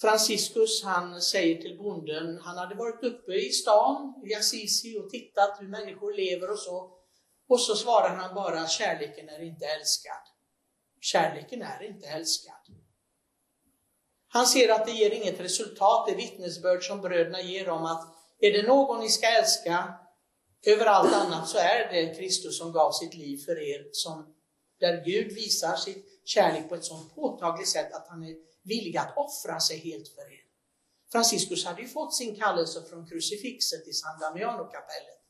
Franciscus 0.02 0.84
han 0.84 1.22
säger 1.22 1.62
till 1.62 1.78
bonden, 1.78 2.40
han 2.42 2.58
hade 2.58 2.76
varit 2.76 3.04
uppe 3.04 3.34
i 3.34 3.50
stan, 3.50 4.14
i 4.26 4.36
Assisi 4.36 4.98
och 4.98 5.10
tittat 5.10 5.58
hur 5.60 5.68
människor 5.68 6.14
lever 6.14 6.52
och 6.52 6.60
så. 6.60 6.92
Och 7.48 7.60
så 7.60 7.76
svarar 7.76 8.16
han 8.16 8.36
bara, 8.36 8.68
kärleken 8.68 9.30
är 9.30 9.44
inte 9.44 9.66
älskad. 9.66 10.24
Kärleken 11.02 11.62
är 11.62 11.84
inte 11.84 12.08
älskad. 12.08 12.85
Han 14.36 14.48
ser 14.48 14.70
att 14.70 14.86
det 14.86 14.92
ger 14.92 15.12
inget 15.12 15.40
resultat, 15.40 16.08
det 16.08 16.16
vittnesbörd 16.16 16.84
som 16.84 17.02
bröderna 17.02 17.42
ger 17.42 17.70
om 17.70 17.86
att 17.86 18.16
är 18.40 18.52
det 18.52 18.68
någon 18.68 19.00
ni 19.00 19.10
ska 19.10 19.28
älska 19.28 19.94
över 20.66 20.86
allt 20.86 21.14
annat 21.14 21.50
så 21.50 21.58
är 21.58 21.92
det 21.92 22.16
Kristus 22.16 22.58
som 22.58 22.72
gav 22.72 22.92
sitt 22.92 23.14
liv 23.14 23.38
för 23.38 23.60
er, 23.60 23.90
som, 23.92 24.36
där 24.80 25.06
Gud 25.06 25.34
visar 25.34 25.76
sitt 25.76 26.06
kärlek 26.26 26.70
på 26.70 26.76
ett 26.76 26.86
sådant 26.86 27.16
påtagligt 27.16 27.70
sätt 27.70 27.94
att 27.94 28.08
han 28.08 28.24
är 28.24 28.36
villig 28.64 28.98
att 28.98 29.18
offra 29.18 29.60
sig 29.60 29.78
helt 29.78 30.08
för 30.08 30.22
er. 30.22 30.44
Franciscus 31.12 31.66
hade 31.66 31.82
ju 31.82 31.88
fått 31.88 32.16
sin 32.16 32.36
kallelse 32.36 32.84
från 32.90 33.08
krucifixet 33.08 33.88
i 33.88 33.94
San 33.94 34.20
Damiano-kapellet 34.20 35.22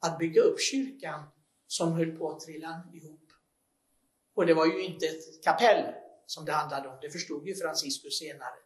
att 0.00 0.18
bygga 0.18 0.42
upp 0.42 0.60
kyrkan 0.60 1.24
som 1.66 1.92
höll 1.92 2.16
på 2.16 2.30
att 2.30 2.40
trilla 2.40 2.82
ihop. 2.94 3.30
Och 4.34 4.46
det 4.46 4.54
var 4.54 4.66
ju 4.66 4.84
inte 4.84 5.06
ett 5.06 5.44
kapell 5.44 5.94
som 6.28 6.44
det 6.44 6.52
handlade 6.52 6.88
om. 6.88 6.98
Det 7.00 7.10
förstod 7.10 7.46
ju 7.46 7.54
Franciscus 7.54 8.18
senare. 8.18 8.58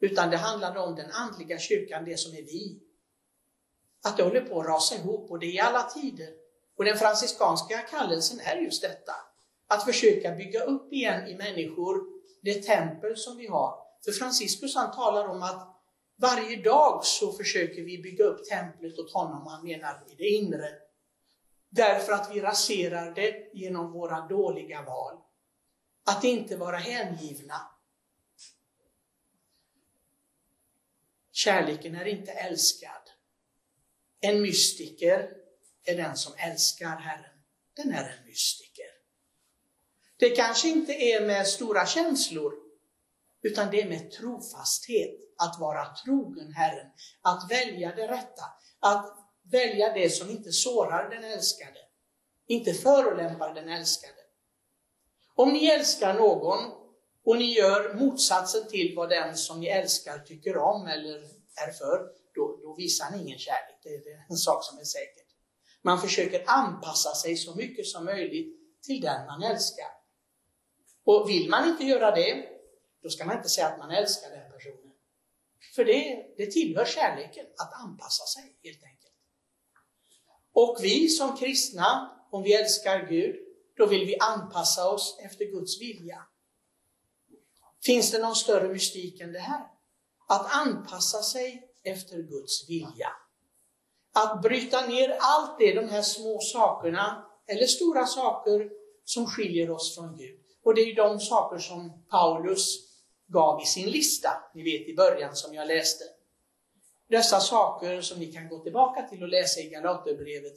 Utan 0.00 0.30
det 0.30 0.36
handlade 0.36 0.80
om 0.80 0.94
den 0.94 1.10
andliga 1.10 1.58
kyrkan, 1.58 2.04
det 2.04 2.16
som 2.16 2.32
är 2.32 2.42
vi. 2.42 2.82
Att 4.04 4.16
det 4.16 4.22
håller 4.22 4.40
på 4.40 4.60
att 4.60 4.66
rasa 4.66 4.94
ihop 4.94 5.30
och 5.30 5.38
det 5.38 5.46
i 5.46 5.60
alla 5.60 5.82
tider. 5.82 6.28
Och 6.76 6.84
den 6.84 6.96
franciskanska 6.96 7.78
kallelsen 7.78 8.40
är 8.40 8.56
just 8.56 8.82
detta. 8.82 9.12
Att 9.66 9.84
försöka 9.84 10.30
bygga 10.30 10.64
upp 10.64 10.92
igen 10.92 11.28
i 11.28 11.34
människor 11.34 12.04
det 12.42 12.62
tempel 12.62 13.16
som 13.16 13.36
vi 13.36 13.46
har. 13.46 13.74
För 14.04 14.12
Franciscus 14.12 14.74
han 14.74 14.94
talar 14.94 15.28
om 15.28 15.42
att 15.42 15.76
varje 16.16 16.62
dag 16.62 17.04
så 17.04 17.32
försöker 17.32 17.82
vi 17.82 18.02
bygga 18.02 18.24
upp 18.24 18.44
templet 18.44 18.98
åt 18.98 19.12
honom, 19.12 19.46
han 19.46 19.64
menar 19.64 20.04
i 20.08 20.14
det 20.14 20.28
inre. 20.28 20.68
Därför 21.70 22.12
att 22.12 22.34
vi 22.34 22.40
raserar 22.40 23.14
det 23.14 23.50
genom 23.54 23.92
våra 23.92 24.20
dåliga 24.20 24.82
val. 24.82 25.18
Att 26.10 26.24
inte 26.24 26.56
vara 26.56 26.76
hängivna. 26.76 27.70
Kärleken 31.32 31.94
är 31.94 32.04
inte 32.04 32.32
älskad. 32.32 33.02
En 34.20 34.42
mystiker 34.42 35.30
är 35.84 35.96
den 35.96 36.16
som 36.16 36.32
älskar 36.36 36.96
Herren. 36.96 37.40
Den 37.76 37.92
är 37.92 38.18
en 38.18 38.26
mystiker. 38.26 38.86
Det 40.16 40.30
kanske 40.30 40.68
inte 40.68 40.92
är 40.92 41.26
med 41.26 41.46
stora 41.46 41.86
känslor, 41.86 42.54
utan 43.42 43.70
det 43.70 43.82
är 43.82 43.88
med 43.88 44.10
trofasthet. 44.10 45.20
Att 45.36 45.60
vara 45.60 45.94
trogen 45.94 46.52
Herren, 46.52 46.90
att 47.22 47.50
välja 47.50 47.94
det 47.94 48.08
rätta, 48.08 48.44
att 48.80 49.16
välja 49.42 49.92
det 49.92 50.10
som 50.10 50.30
inte 50.30 50.52
sårar 50.52 51.10
den 51.10 51.24
älskade, 51.24 51.78
inte 52.46 52.74
förolämpar 52.74 53.54
den 53.54 53.68
älskade. 53.68 54.19
Om 55.42 55.52
ni 55.52 55.66
älskar 55.66 56.14
någon 56.14 56.72
och 57.24 57.36
ni 57.36 57.54
gör 57.54 57.94
motsatsen 57.94 58.68
till 58.68 58.96
vad 58.96 59.08
den 59.08 59.36
som 59.36 59.60
ni 59.60 59.66
älskar 59.66 60.18
tycker 60.18 60.56
om 60.56 60.86
eller 60.86 61.16
är 61.66 61.72
för, 61.72 62.08
då, 62.34 62.58
då 62.62 62.74
visar 62.74 63.10
ni 63.10 63.22
ingen 63.22 63.38
kärlek. 63.38 63.78
Det 63.82 63.88
är 63.88 64.26
en 64.30 64.36
sak 64.36 64.64
som 64.64 64.78
är 64.78 64.84
säker. 64.84 65.22
Man 65.82 66.00
försöker 66.00 66.44
anpassa 66.46 67.14
sig 67.14 67.36
så 67.36 67.54
mycket 67.54 67.86
som 67.86 68.04
möjligt 68.04 68.56
till 68.82 69.00
den 69.00 69.26
man 69.26 69.42
älskar. 69.42 69.88
Och 71.04 71.28
vill 71.28 71.50
man 71.50 71.68
inte 71.68 71.84
göra 71.84 72.10
det, 72.10 72.44
då 73.02 73.08
ska 73.08 73.24
man 73.24 73.36
inte 73.36 73.48
säga 73.48 73.66
att 73.66 73.78
man 73.78 73.90
älskar 73.90 74.30
den 74.30 74.52
personen. 74.52 74.92
För 75.74 75.84
det, 75.84 76.26
det 76.36 76.46
tillhör 76.46 76.84
kärleken, 76.84 77.46
att 77.56 77.84
anpassa 77.84 78.24
sig 78.24 78.56
helt 78.62 78.84
enkelt. 78.84 79.14
Och 80.52 80.78
vi 80.82 81.08
som 81.08 81.36
kristna, 81.36 82.16
om 82.30 82.42
vi 82.42 82.54
älskar 82.54 83.06
Gud, 83.06 83.49
då 83.80 83.86
vill 83.86 84.06
vi 84.06 84.16
anpassa 84.18 84.90
oss 84.90 85.18
efter 85.24 85.44
Guds 85.44 85.80
vilja. 85.80 86.22
Finns 87.84 88.10
det 88.10 88.18
någon 88.18 88.36
större 88.36 88.68
mystik 88.68 89.20
än 89.20 89.32
det 89.32 89.38
här? 89.38 89.66
Att 90.28 90.52
anpassa 90.52 91.22
sig 91.22 91.68
efter 91.82 92.16
Guds 92.16 92.68
vilja. 92.68 93.08
Att 94.12 94.42
bryta 94.42 94.86
ner 94.86 95.16
allt 95.20 95.58
det, 95.58 95.74
de 95.74 95.88
här 95.88 96.02
små 96.02 96.40
sakerna, 96.40 97.26
eller 97.46 97.66
stora 97.66 98.06
saker, 98.06 98.70
som 99.04 99.26
skiljer 99.26 99.70
oss 99.70 99.94
från 99.94 100.16
Gud. 100.16 100.40
Och 100.64 100.74
det 100.74 100.80
är 100.80 100.86
ju 100.86 100.94
de 100.94 101.20
saker 101.20 101.58
som 101.58 102.06
Paulus 102.10 102.76
gav 103.26 103.62
i 103.62 103.64
sin 103.64 103.90
lista, 103.90 104.30
ni 104.54 104.62
vet 104.62 104.88
i 104.88 104.94
början 104.96 105.36
som 105.36 105.54
jag 105.54 105.68
läste. 105.68 106.04
Dessa 107.08 107.40
saker 107.40 108.00
som 108.00 108.18
ni 108.18 108.32
kan 108.32 108.48
gå 108.48 108.58
tillbaka 108.58 109.02
till 109.02 109.22
och 109.22 109.28
läsa 109.28 109.60
i 109.60 109.68
Galaterbrevet. 109.68 110.54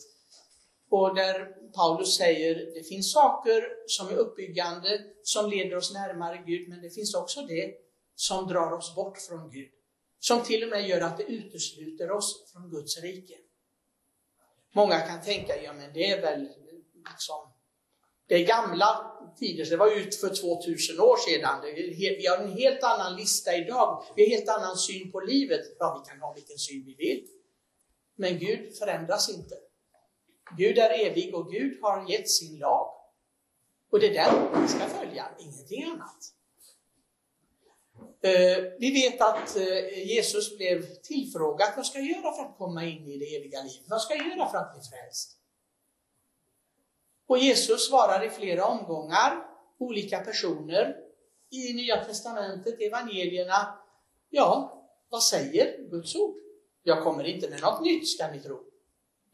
Och 0.95 1.15
där 1.15 1.35
Paulus 1.75 2.17
säger, 2.17 2.55
det 2.55 2.83
finns 2.83 3.11
saker 3.11 3.63
som 3.87 4.07
är 4.07 4.15
uppbyggande, 4.15 5.01
som 5.23 5.49
leder 5.49 5.75
oss 5.75 5.93
närmare 5.93 6.43
Gud, 6.47 6.69
men 6.69 6.81
det 6.81 6.89
finns 6.89 7.15
också 7.15 7.41
det 7.41 7.73
som 8.15 8.47
drar 8.47 8.71
oss 8.71 8.95
bort 8.95 9.17
från 9.17 9.51
Gud. 9.51 9.71
Som 10.19 10.43
till 10.43 10.63
och 10.63 10.69
med 10.69 10.87
gör 10.87 11.01
att 11.01 11.17
det 11.17 11.23
utesluter 11.23 12.11
oss 12.11 12.51
från 12.51 12.69
Guds 12.69 13.01
rike. 13.01 13.33
Många 14.75 14.99
kan 14.99 15.21
tänka, 15.21 15.61
ja 15.63 15.73
men 15.73 15.93
det 15.93 16.11
är 16.11 16.21
väl 16.21 16.41
liksom, 17.11 17.53
det 18.27 18.35
är 18.35 18.47
gamla 18.47 19.11
tider, 19.39 19.69
det 19.69 19.77
var 19.77 19.91
ju 19.91 20.11
för 20.11 20.35
2000 20.35 20.99
år 20.99 21.17
sedan. 21.17 21.61
Vi 22.19 22.27
har 22.27 22.37
en 22.37 22.57
helt 22.57 22.83
annan 22.83 23.15
lista 23.15 23.55
idag, 23.55 24.05
vi 24.15 24.23
har 24.23 24.31
en 24.31 24.37
helt 24.37 24.49
annan 24.49 24.77
syn 24.77 25.11
på 25.11 25.19
livet. 25.19 25.65
Ja, 25.79 26.03
vi 26.03 26.09
kan 26.09 26.21
ha 26.21 26.33
vilken 26.33 26.57
syn 26.57 26.85
vi 26.85 26.95
vill. 26.95 27.27
Men 28.15 28.39
Gud 28.39 28.77
förändras 28.77 29.29
inte. 29.29 29.55
Gud 30.57 30.77
är 30.77 31.05
evig 31.05 31.35
och 31.35 31.51
Gud 31.51 31.79
har 31.81 32.09
gett 32.09 32.29
sin 32.29 32.59
lag. 32.59 32.93
Och 33.91 33.99
det 33.99 34.17
är 34.17 34.23
den 34.23 34.61
vi 34.61 34.67
ska 34.67 34.85
följa, 34.85 35.25
ingenting 35.39 35.83
annat. 35.83 36.33
Eh, 38.21 38.63
vi 38.79 38.91
vet 38.91 39.21
att 39.21 39.55
eh, 39.55 40.07
Jesus 40.07 40.57
blev 40.57 40.95
tillfrågad, 40.95 41.69
vad 41.75 41.85
ska 41.85 41.99
jag 41.99 42.07
göra 42.07 42.33
för 42.33 42.43
att 42.43 42.57
komma 42.57 42.85
in 42.85 43.07
i 43.07 43.17
det 43.17 43.35
eviga 43.35 43.61
livet? 43.61 43.89
Vad 43.89 44.01
ska 44.01 44.15
jag 44.15 44.27
göra 44.27 44.49
för 44.49 44.57
att 44.57 44.73
bli 44.73 44.81
frälst? 44.81 45.37
Och 47.27 47.37
Jesus 47.37 47.87
svarar 47.87 48.25
i 48.25 48.29
flera 48.29 48.65
omgångar, 48.65 49.45
olika 49.77 50.19
personer 50.19 50.95
i 51.49 51.73
Nya 51.73 52.05
Testamentet, 52.05 52.81
evangelierna. 52.81 53.79
Ja, 54.29 54.81
vad 55.09 55.23
säger 55.23 55.89
Guds 55.89 56.15
ord? 56.15 56.35
Jag 56.83 57.03
kommer 57.03 57.23
inte 57.23 57.49
med 57.49 57.61
något 57.61 57.81
nytt 57.81 58.09
ska 58.09 58.27
ni 58.31 58.39
tro. 58.39 58.72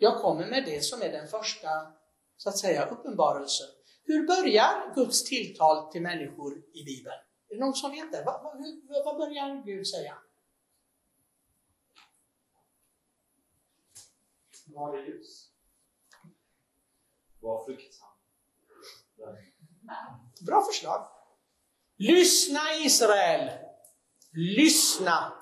Jag 0.01 0.21
kommer 0.21 0.47
med 0.47 0.65
det 0.65 0.81
som 0.81 1.01
är 1.01 1.11
den 1.11 1.27
första, 1.27 1.93
så 2.37 2.49
att 2.49 2.57
säga, 2.57 2.85
uppenbarelsen. 2.85 3.67
Hur 4.03 4.27
börjar 4.27 4.95
Guds 4.95 5.23
tilltal 5.23 5.91
till 5.91 6.01
människor 6.01 6.57
i 6.57 6.83
Bibeln? 6.83 7.15
Är 7.49 7.55
det 7.55 7.59
någon 7.59 7.73
som 7.73 7.91
vet 7.91 8.11
det? 8.11 8.23
Vad, 8.25 8.43
vad, 8.43 9.05
vad 9.05 9.17
börjar 9.17 9.63
Gud 9.65 9.87
säga? 9.87 10.17
Var 14.65 14.97
ljus. 14.97 15.51
Var 17.39 17.65
fruktsam. 17.65 18.09
Bra 20.45 20.61
förslag. 20.61 21.07
Lyssna 21.97 22.59
Israel! 22.85 23.51
Lyssna! 24.31 25.33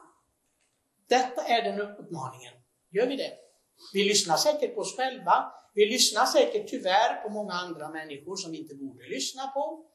Detta 1.08 1.44
är 1.44 1.64
den 1.64 1.82
uppmaningen. 1.82 2.54
Gör 2.90 3.08
vi 3.08 3.16
det? 3.16 3.47
Vi 3.94 4.04
lyssnar 4.04 4.38
säkert 4.38 4.76
på 4.76 4.82
oss 4.82 4.96
själva. 4.96 5.52
Vi 5.74 5.86
lyssnar 5.86 6.26
säkert 6.26 6.70
tyvärr 6.70 7.24
på 7.24 7.30
många 7.30 7.54
andra 7.54 7.90
människor 7.90 8.36
som 8.36 8.52
vi 8.52 8.58
inte 8.58 8.76
borde 8.76 9.08
lyssna 9.08 9.48
på. 9.48 9.86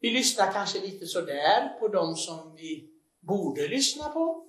Vi 0.00 0.10
lyssnar 0.10 0.52
kanske 0.52 0.80
lite 0.80 1.06
sådär 1.06 1.78
på 1.80 1.88
dem 1.88 2.16
som 2.16 2.54
vi 2.56 2.90
borde 3.20 3.68
lyssna 3.68 4.08
på. 4.08 4.46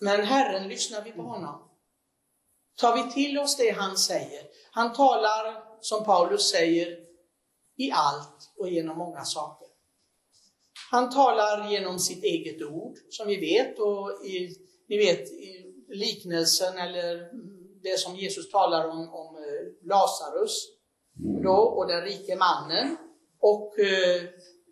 Men 0.00 0.24
Herren 0.24 0.68
lyssnar 0.68 1.04
vi 1.04 1.12
på 1.12 1.22
honom. 1.22 1.68
Tar 2.76 2.96
vi 2.96 3.12
till 3.12 3.38
oss 3.38 3.56
det 3.56 3.70
han 3.70 3.96
säger. 3.96 4.46
Han 4.70 4.92
talar, 4.92 5.64
som 5.80 6.04
Paulus 6.04 6.50
säger, 6.50 6.98
i 7.76 7.90
allt 7.92 8.52
och 8.56 8.68
genom 8.68 8.98
många 8.98 9.24
saker. 9.24 9.68
Han 10.90 11.10
talar 11.10 11.70
genom 11.70 11.98
sitt 11.98 12.24
eget 12.24 12.62
ord, 12.62 12.98
som 13.10 13.26
vi 13.26 13.36
vet, 13.36 13.78
och 13.78 14.26
i, 14.26 14.56
ni 14.88 14.96
vet 14.96 15.30
i 15.30 15.71
liknelsen 15.92 16.78
eller 16.78 17.30
det 17.82 17.98
som 17.98 18.16
Jesus 18.16 18.50
talar 18.50 18.88
om, 18.88 18.98
om 18.98 19.36
eh, 19.36 19.88
Lazarus 19.88 20.68
då, 21.42 21.56
och 21.56 21.88
den 21.88 22.02
rike 22.02 22.36
mannen. 22.36 22.96
Och 23.40 23.78
eh, 23.78 24.22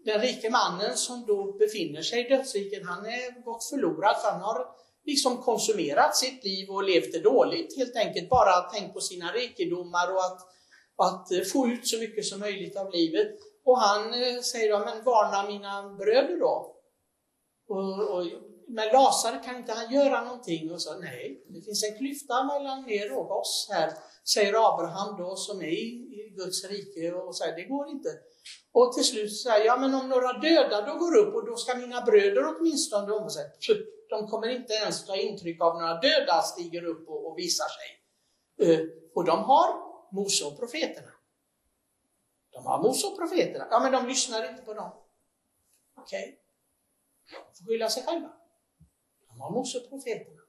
den 0.04 0.20
rike 0.20 0.50
mannen 0.50 0.96
som 0.96 1.26
då 1.26 1.52
befinner 1.52 2.02
sig 2.02 2.26
i 2.26 2.28
dödsriket, 2.28 2.86
han 2.86 3.06
är 3.06 3.44
gått 3.44 3.64
förlorad 3.64 4.16
för 4.16 4.30
han 4.30 4.40
har 4.40 4.66
liksom 5.04 5.42
konsumerat 5.42 6.16
sitt 6.16 6.44
liv 6.44 6.70
och 6.70 6.84
levt 6.84 7.12
det 7.12 7.20
dåligt 7.20 7.76
helt 7.76 7.96
enkelt. 7.96 8.28
Bara 8.28 8.60
tänkt 8.60 8.94
på 8.94 9.00
sina 9.00 9.32
rikedomar 9.32 10.12
och 10.14 10.24
att, 10.24 10.40
att 10.96 11.32
eh, 11.32 11.42
få 11.52 11.68
ut 11.68 11.88
så 11.88 11.98
mycket 11.98 12.24
som 12.24 12.40
möjligt 12.40 12.76
av 12.76 12.90
livet. 12.90 13.28
Och 13.64 13.78
han 13.78 14.02
eh, 14.22 14.40
säger 14.40 14.72
då, 14.72 14.78
men 14.78 15.04
varna 15.04 15.48
mina 15.48 15.96
bröder 15.98 16.38
då. 16.38 16.76
Och, 17.68 18.14
och, 18.14 18.26
men 18.74 18.88
Lasare 18.92 19.38
kan 19.44 19.56
inte 19.56 19.72
han 19.72 19.92
göra 19.92 20.24
någonting? 20.24 20.72
Och 20.72 20.82
så, 20.82 20.98
nej, 20.98 21.44
det 21.48 21.62
finns 21.62 21.84
en 21.84 21.98
klyfta 21.98 22.44
mellan 22.44 22.88
er 22.88 23.18
och 23.18 23.40
oss 23.40 23.68
här, 23.70 23.92
säger 24.34 24.74
Abraham 24.74 25.16
då 25.18 25.36
som 25.36 25.60
är 25.60 25.72
i, 25.84 25.90
i 26.18 26.34
Guds 26.36 26.64
rike 26.64 27.12
och 27.12 27.36
säger, 27.36 27.56
det 27.56 27.64
går 27.64 27.88
inte. 27.88 28.08
Och 28.72 28.92
till 28.92 29.04
slut 29.04 29.40
säger 29.40 29.66
ja 29.66 29.76
men 29.76 29.94
om 29.94 30.08
några 30.08 30.32
döda 30.32 30.86
då 30.86 30.94
går 30.98 31.16
upp 31.16 31.34
och 31.34 31.46
då 31.46 31.56
ska 31.56 31.74
mina 31.74 32.00
bröder 32.00 32.56
åtminstone, 32.56 33.12
och 33.12 33.32
säger, 33.32 33.50
de 34.10 34.28
kommer 34.28 34.48
inte 34.48 34.72
ens 34.72 35.06
ta 35.06 35.16
intryck 35.16 35.62
av 35.62 35.74
några 35.74 35.94
döda 35.94 36.42
stiger 36.42 36.84
upp 36.84 37.08
och, 37.08 37.26
och 37.26 37.38
visar 37.38 37.66
sig. 37.68 37.88
Uh, 38.66 38.88
och 39.14 39.24
de 39.24 39.38
har 39.44 39.90
Mose 40.12 40.44
och 40.44 40.58
profeterna. 40.58 41.10
De 42.50 42.66
har 42.66 42.82
Mose 42.82 43.06
och 43.06 43.18
profeterna. 43.18 43.66
Ja, 43.70 43.80
men 43.80 43.92
de 43.92 44.06
lyssnar 44.06 44.50
inte 44.50 44.62
på 44.62 44.74
dem. 44.74 44.92
Okej. 45.96 46.22
Okay. 46.22 46.36
De 47.30 47.58
får 47.58 47.64
skylla 47.66 47.88
sig 47.88 48.02
själva. 48.02 48.39
De 49.40 49.56
också 49.56 49.80
profeterna. 49.80 50.40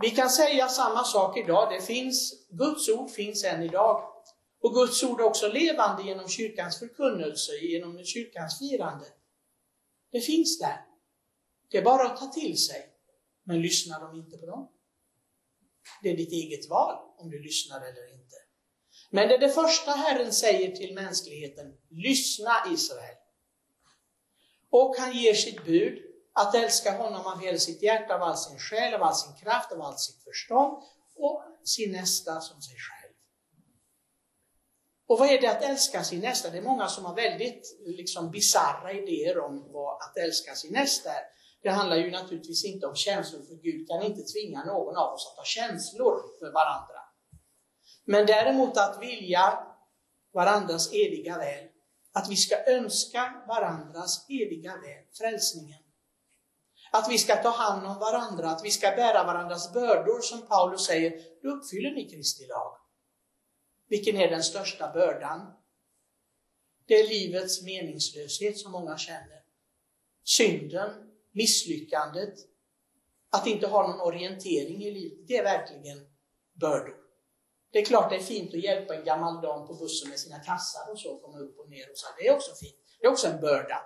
Vi 0.00 0.10
kan 0.10 0.30
säga 0.30 0.68
samma 0.68 1.04
sak 1.04 1.38
idag. 1.38 1.72
Det 1.72 1.82
finns, 1.82 2.46
Guds 2.50 2.88
ord 2.88 3.10
finns 3.10 3.44
än 3.44 3.62
idag. 3.62 4.12
Och 4.60 4.74
Guds 4.74 5.02
ord 5.02 5.20
är 5.20 5.24
också 5.24 5.48
levande 5.48 6.02
genom 6.02 6.28
kyrkans 6.28 6.78
förkunnelse, 6.78 7.52
genom 7.52 8.04
kyrkans 8.04 8.58
firande. 8.58 9.06
Det 10.10 10.20
finns 10.20 10.58
där. 10.58 10.80
Det 11.70 11.78
är 11.78 11.82
bara 11.82 12.06
att 12.06 12.16
ta 12.16 12.26
till 12.26 12.58
sig. 12.58 12.90
Men 13.44 13.62
lyssnar 13.62 14.00
de 14.00 14.16
inte 14.16 14.38
på 14.38 14.46
dem? 14.46 14.68
Det 16.02 16.10
är 16.10 16.16
ditt 16.16 16.32
eget 16.32 16.68
val 16.68 16.96
om 17.18 17.30
du 17.30 17.42
lyssnar 17.42 17.80
eller 17.80 18.12
inte. 18.12 18.36
Men 19.10 19.28
det 19.28 19.34
är 19.34 19.38
det 19.38 19.48
första 19.48 19.90
Herren 19.90 20.32
säger 20.32 20.76
till 20.76 20.94
mänskligheten. 20.94 21.76
Lyssna 21.90 22.52
Israel. 22.72 23.16
Och 24.70 24.96
han 24.98 25.16
ger 25.16 25.34
sitt 25.34 25.64
bud 25.64 26.07
att 26.38 26.54
älska 26.54 26.96
honom 26.96 27.26
av 27.26 27.40
hela 27.40 27.58
sitt 27.58 27.82
hjärta, 27.82 28.14
av 28.14 28.22
all 28.22 28.36
sin 28.36 28.58
själ, 28.58 28.94
av 28.94 29.02
all 29.02 29.14
sin 29.14 29.34
kraft, 29.34 29.72
av 29.72 29.82
allt 29.82 30.00
sitt 30.00 30.22
förstånd 30.24 30.82
och 31.16 31.42
sin 31.64 31.92
nästa 31.92 32.40
som 32.40 32.62
sig 32.62 32.76
själv. 32.76 33.14
Och 35.08 35.18
vad 35.18 35.28
är 35.28 35.40
det 35.40 35.46
att 35.46 35.62
älska 35.62 36.04
sin 36.04 36.20
nästa? 36.20 36.50
Det 36.50 36.58
är 36.58 36.62
många 36.62 36.88
som 36.88 37.04
har 37.04 37.14
väldigt 37.14 37.78
liksom, 37.86 38.30
bizarra 38.30 38.92
idéer 38.92 39.38
om 39.38 39.72
vad 39.72 40.02
att 40.02 40.16
älska 40.16 40.54
sin 40.54 40.72
nästa 40.72 41.10
är. 41.10 41.24
Det 41.62 41.68
handlar 41.68 41.96
ju 41.96 42.10
naturligtvis 42.10 42.64
inte 42.64 42.86
om 42.86 42.94
känslor, 42.94 43.42
för 43.42 43.54
Gud 43.54 43.88
kan 43.88 44.02
inte 44.02 44.22
tvinga 44.22 44.64
någon 44.64 44.96
av 44.96 45.12
oss 45.14 45.30
att 45.30 45.36
ha 45.36 45.44
känslor 45.44 46.22
för 46.38 46.52
varandra. 46.52 47.00
Men 48.04 48.26
däremot 48.26 48.76
att 48.76 49.02
vilja 49.02 49.58
varandras 50.32 50.92
eviga 50.92 51.38
väl. 51.38 51.68
Att 52.12 52.30
vi 52.30 52.36
ska 52.36 52.64
önska 52.66 53.44
varandras 53.48 54.26
eviga 54.28 54.72
väl, 54.72 55.04
frälsningen. 55.18 55.78
Att 56.90 57.10
vi 57.10 57.18
ska 57.18 57.36
ta 57.36 57.50
hand 57.50 57.86
om 57.86 57.98
varandra, 57.98 58.50
att 58.50 58.64
vi 58.64 58.70
ska 58.70 58.90
bära 58.90 59.24
varandras 59.24 59.72
bördor, 59.72 60.20
som 60.20 60.46
Paulus 60.46 60.86
säger, 60.86 61.22
då 61.42 61.48
uppfyller 61.48 61.90
ni 61.90 62.08
Kristi 62.08 62.46
lag. 62.46 62.78
Vilken 63.88 64.16
är 64.16 64.30
den 64.30 64.42
största 64.42 64.92
bördan? 64.92 65.52
Det 66.86 66.94
är 66.94 67.08
livets 67.08 67.62
meningslöshet 67.62 68.58
som 68.58 68.72
många 68.72 68.98
känner. 68.98 69.42
Synden, 70.24 70.90
misslyckandet, 71.32 72.34
att 73.30 73.46
inte 73.46 73.66
ha 73.66 73.88
någon 73.88 74.00
orientering 74.00 74.84
i 74.84 74.90
livet, 74.90 75.28
det 75.28 75.36
är 75.36 75.44
verkligen 75.44 76.06
bördor. 76.52 76.96
Det 77.72 77.78
är 77.78 77.84
klart 77.84 78.10
det 78.10 78.16
är 78.16 78.20
fint 78.20 78.54
att 78.54 78.62
hjälpa 78.62 78.94
en 78.94 79.04
gammal 79.04 79.42
dam 79.42 79.66
på 79.66 79.74
bussen 79.74 80.10
med 80.10 80.18
sina 80.18 80.38
kassar 80.38 80.92
och 80.92 80.98
så, 80.98 81.18
komma 81.18 81.38
upp 81.38 81.58
och 81.58 81.70
ner 81.70 81.90
och 81.90 81.98
så. 81.98 82.06
Det 82.18 82.28
är 82.28 82.34
också 82.34 82.54
fint. 82.54 82.76
Det 83.00 83.06
är 83.06 83.10
också 83.10 83.26
en 83.26 83.40
börda. 83.40 83.82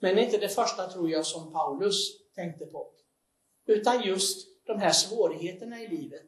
Men 0.00 0.18
inte 0.18 0.38
det 0.38 0.48
första 0.48 0.90
tror 0.90 1.10
jag 1.10 1.26
som 1.26 1.52
Paulus 1.52 2.20
tänkte 2.40 2.66
på. 2.66 2.92
Utan 3.66 4.02
just 4.02 4.48
de 4.66 4.78
här 4.78 4.92
svårigheterna 4.92 5.80
i 5.80 5.88
livet. 5.88 6.22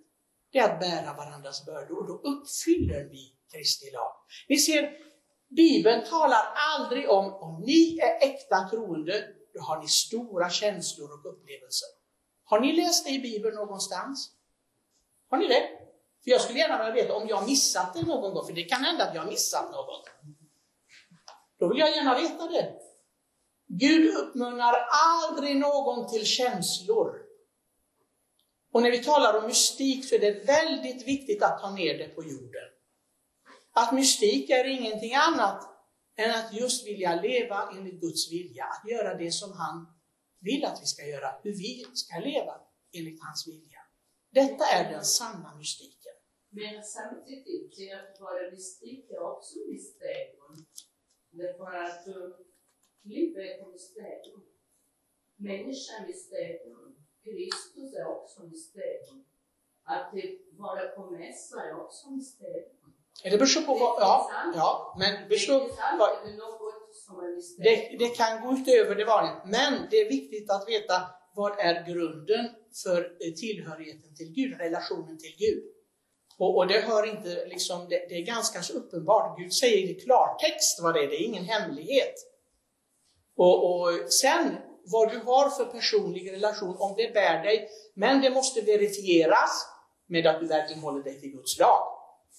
Det 0.53 0.59
är 0.59 0.73
att 0.73 0.81
bära 0.81 1.15
varandras 1.15 1.67
bördor 1.67 1.99
och 1.99 2.07
då 2.07 2.15
uppfyller 2.31 3.05
vi 3.05 3.35
Kristi 3.53 3.91
lag. 3.91 4.13
Ni 4.49 4.57
ser, 4.59 4.93
Bibeln 5.49 6.05
talar 6.05 6.45
aldrig 6.55 7.11
om 7.11 7.35
om 7.35 7.63
ni 7.67 7.99
är 7.99 8.29
äkta 8.29 8.69
troende, 8.71 9.29
då 9.55 9.61
har 9.61 9.83
ni 9.83 9.89
stora 9.89 10.51
känslor 10.51 11.13
och 11.13 11.33
upplevelser. 11.33 11.89
Har 12.45 12.61
ni 12.61 12.73
läst 12.73 13.05
det 13.05 13.11
i 13.11 13.19
Bibeln 13.19 13.55
någonstans? 13.55 14.33
Har 15.31 15.39
ni 15.39 15.49
det? 15.49 15.69
För 16.25 16.31
jag 16.31 16.41
skulle 16.41 16.59
gärna 16.59 16.79
vilja 16.79 17.03
veta 17.03 17.15
om 17.15 17.29
jag 17.29 17.47
missat 17.47 17.95
det 17.95 18.03
någon 18.03 18.35
gång, 18.35 18.47
för 18.47 18.53
det 18.53 18.65
kan 18.65 18.85
hända 18.85 19.09
att 19.09 19.15
jag 19.15 19.27
missat 19.27 19.73
något. 19.73 20.05
Då 21.59 21.69
vill 21.69 21.79
jag 21.79 21.97
gärna 21.97 22.15
veta 22.15 22.47
det. 22.47 22.82
Gud 23.75 24.17
uppmuntrar 24.17 24.87
aldrig 24.91 25.57
någon 25.57 26.11
till 26.11 26.27
känslor. 26.27 27.23
Och 28.73 28.83
när 28.83 28.91
vi 28.91 29.05
talar 29.05 29.39
om 29.39 29.47
mystik 29.47 30.09
så 30.09 30.15
är 30.15 30.19
det 30.19 30.47
väldigt 30.47 31.09
viktigt 31.09 31.43
att 31.43 31.59
ta 31.59 31.71
ner 31.71 31.99
det 31.99 32.09
på 32.09 32.23
jorden. 32.23 32.69
Att 33.73 33.95
mystik 33.95 34.51
är 34.51 34.65
ingenting 34.65 35.15
annat 35.15 35.69
än 36.17 36.31
att 36.31 36.53
just 36.55 36.87
vilja 36.87 37.21
leva 37.21 37.71
enligt 37.77 38.01
Guds 38.01 38.33
vilja, 38.33 38.65
att 38.65 38.91
göra 38.91 39.15
det 39.15 39.33
som 39.33 39.53
han 39.53 39.87
vill 40.41 40.65
att 40.65 40.83
vi 40.83 40.87
ska 40.87 41.07
göra, 41.07 41.35
hur 41.43 41.53
vi 41.53 41.87
ska 41.95 42.19
leva 42.19 42.61
enligt 42.93 43.21
hans 43.23 43.49
vilja. 43.49 43.81
Detta 44.31 44.65
är 44.65 44.93
den 44.93 45.05
sanna 45.05 45.55
mystiken. 45.55 46.13
Men 46.51 46.85
samtidigt, 46.85 47.73
till 47.73 47.93
att 47.93 48.21
vara 48.21 48.51
mystik 48.51 49.11
är 49.11 49.21
också 49.33 49.59
mysterium. 49.69 50.67
Därför 51.31 51.73
att 51.85 52.07
livet 53.05 53.61
är 53.61 53.73
mysterium. 53.73 54.43
Människan 55.37 56.03
är 56.03 56.07
mysterium. 56.07 56.97
Kristus 57.25 57.95
är 57.95 58.07
också 58.07 58.43
mysterium. 58.43 59.25
Att 59.85 60.15
vara 60.59 60.89
på 60.89 61.11
mässa 61.11 61.63
är 61.63 61.81
också 61.81 62.11
mysterium. 62.11 62.83
Det 63.25 63.39
beror 63.39 63.67
på 63.67 63.75
vad, 63.75 64.03
ja, 64.03 64.31
ja, 64.55 64.97
men 64.99 65.29
beror 65.29 65.61
vad, 65.99 66.11
det, 67.59 67.97
det 67.99 68.09
kan 68.09 68.43
gå 68.43 68.53
utöver 68.53 68.95
det 68.95 69.05
vanliga, 69.05 69.43
men 69.47 69.89
det 69.91 69.97
är 69.97 70.09
viktigt 70.09 70.51
att 70.51 70.69
veta 70.69 70.95
vad 71.35 71.59
är 71.59 71.87
grunden 71.87 72.51
för 72.83 73.01
tillhörigheten 73.37 74.15
till 74.15 74.33
Gud, 74.33 74.61
relationen 74.61 75.19
till 75.19 75.37
Gud. 75.39 75.65
Och, 76.39 76.57
och 76.57 76.67
det 76.67 76.81
hör 76.81 77.07
inte, 77.07 77.47
liksom, 77.47 77.89
det, 77.89 78.07
det, 78.09 78.15
är 78.15 78.27
ganska 78.27 78.63
så 78.63 78.73
uppenbart. 78.73 79.39
Gud 79.39 79.53
säger 79.53 79.91
i 79.91 79.95
klartext 79.95 80.83
vad 80.83 80.95
det 80.95 81.05
är, 81.05 81.09
det 81.09 81.23
är 81.23 81.25
ingen 81.25 81.45
hemlighet. 81.45 82.15
Och, 83.45 83.57
och 83.71 84.13
sen 84.23 84.57
vad 84.95 85.11
du 85.13 85.19
har 85.19 85.51
för 85.51 85.65
personlig 85.65 86.33
relation, 86.33 86.77
om 86.79 86.95
det 86.97 87.15
bär 87.15 87.43
dig, 87.43 87.69
men 87.95 88.21
det 88.21 88.31
måste 88.31 88.61
verifieras 88.61 89.53
med 90.07 90.27
att 90.27 90.41
du 90.41 90.47
verkligen 90.47 90.83
håller 90.83 91.03
dig 91.03 91.21
till 91.21 91.33
Guds 91.37 91.59
lag. 91.59 91.83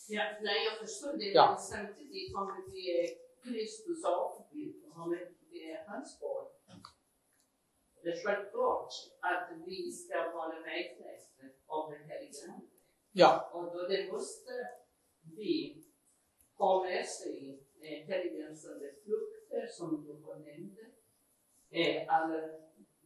Ja, 0.08 0.24
nej, 0.42 0.60
jag 0.68 0.76
förstår 0.84 1.14
det, 1.18 1.26
ja. 1.26 1.46
men 1.50 1.60
samtidigt 1.60 2.36
om 2.36 2.48
vi 2.72 2.82
är 3.00 3.08
Kristus 3.44 4.06
avbild, 4.06 4.84
om 4.96 5.18
vi 5.52 5.72
är 5.72 5.86
hans 5.88 6.20
barn, 6.20 6.48
det 8.04 8.10
är 8.10 8.24
självklart 8.26 8.94
att 9.20 9.48
vi 9.66 9.92
ska 9.92 10.18
vara 10.40 10.60
vägledda 10.60 11.46
av 11.68 11.92
den 11.92 12.04
helige 12.10 12.52
Ande. 12.54 12.68
Ja. 13.12 13.50
Och 13.54 13.66
då 13.74 13.88
det 13.88 14.12
måste 14.12 14.52
vi 15.38 15.84
ha 16.58 16.84
med 16.84 17.06
sig 17.08 17.60
helgensande 18.08 18.94
frukter 19.06 19.68
som 19.68 20.06
du 20.06 20.14
har 20.26 20.36
nämnt. 20.36 20.93
Eh, 21.74 22.16
alla 22.16 22.40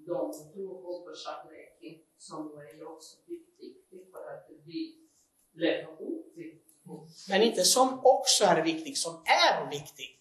de 0.08 0.34
hopp 0.56 1.08
och 1.08 1.18
kärlek 1.18 2.02
som 2.18 2.52
är 2.58 2.88
också 2.88 3.18
viktigt 3.28 4.12
för 4.12 4.34
att 4.34 4.50
vi 4.66 4.96
lever 5.54 5.92
upp 5.92 6.36
till 6.36 6.58
men 7.30 7.42
inte 7.42 7.64
som 7.64 8.00
också 8.04 8.46
är 8.46 8.62
viktig, 8.62 8.98
som 8.98 9.24
är 9.26 9.70
viktig. 9.70 10.20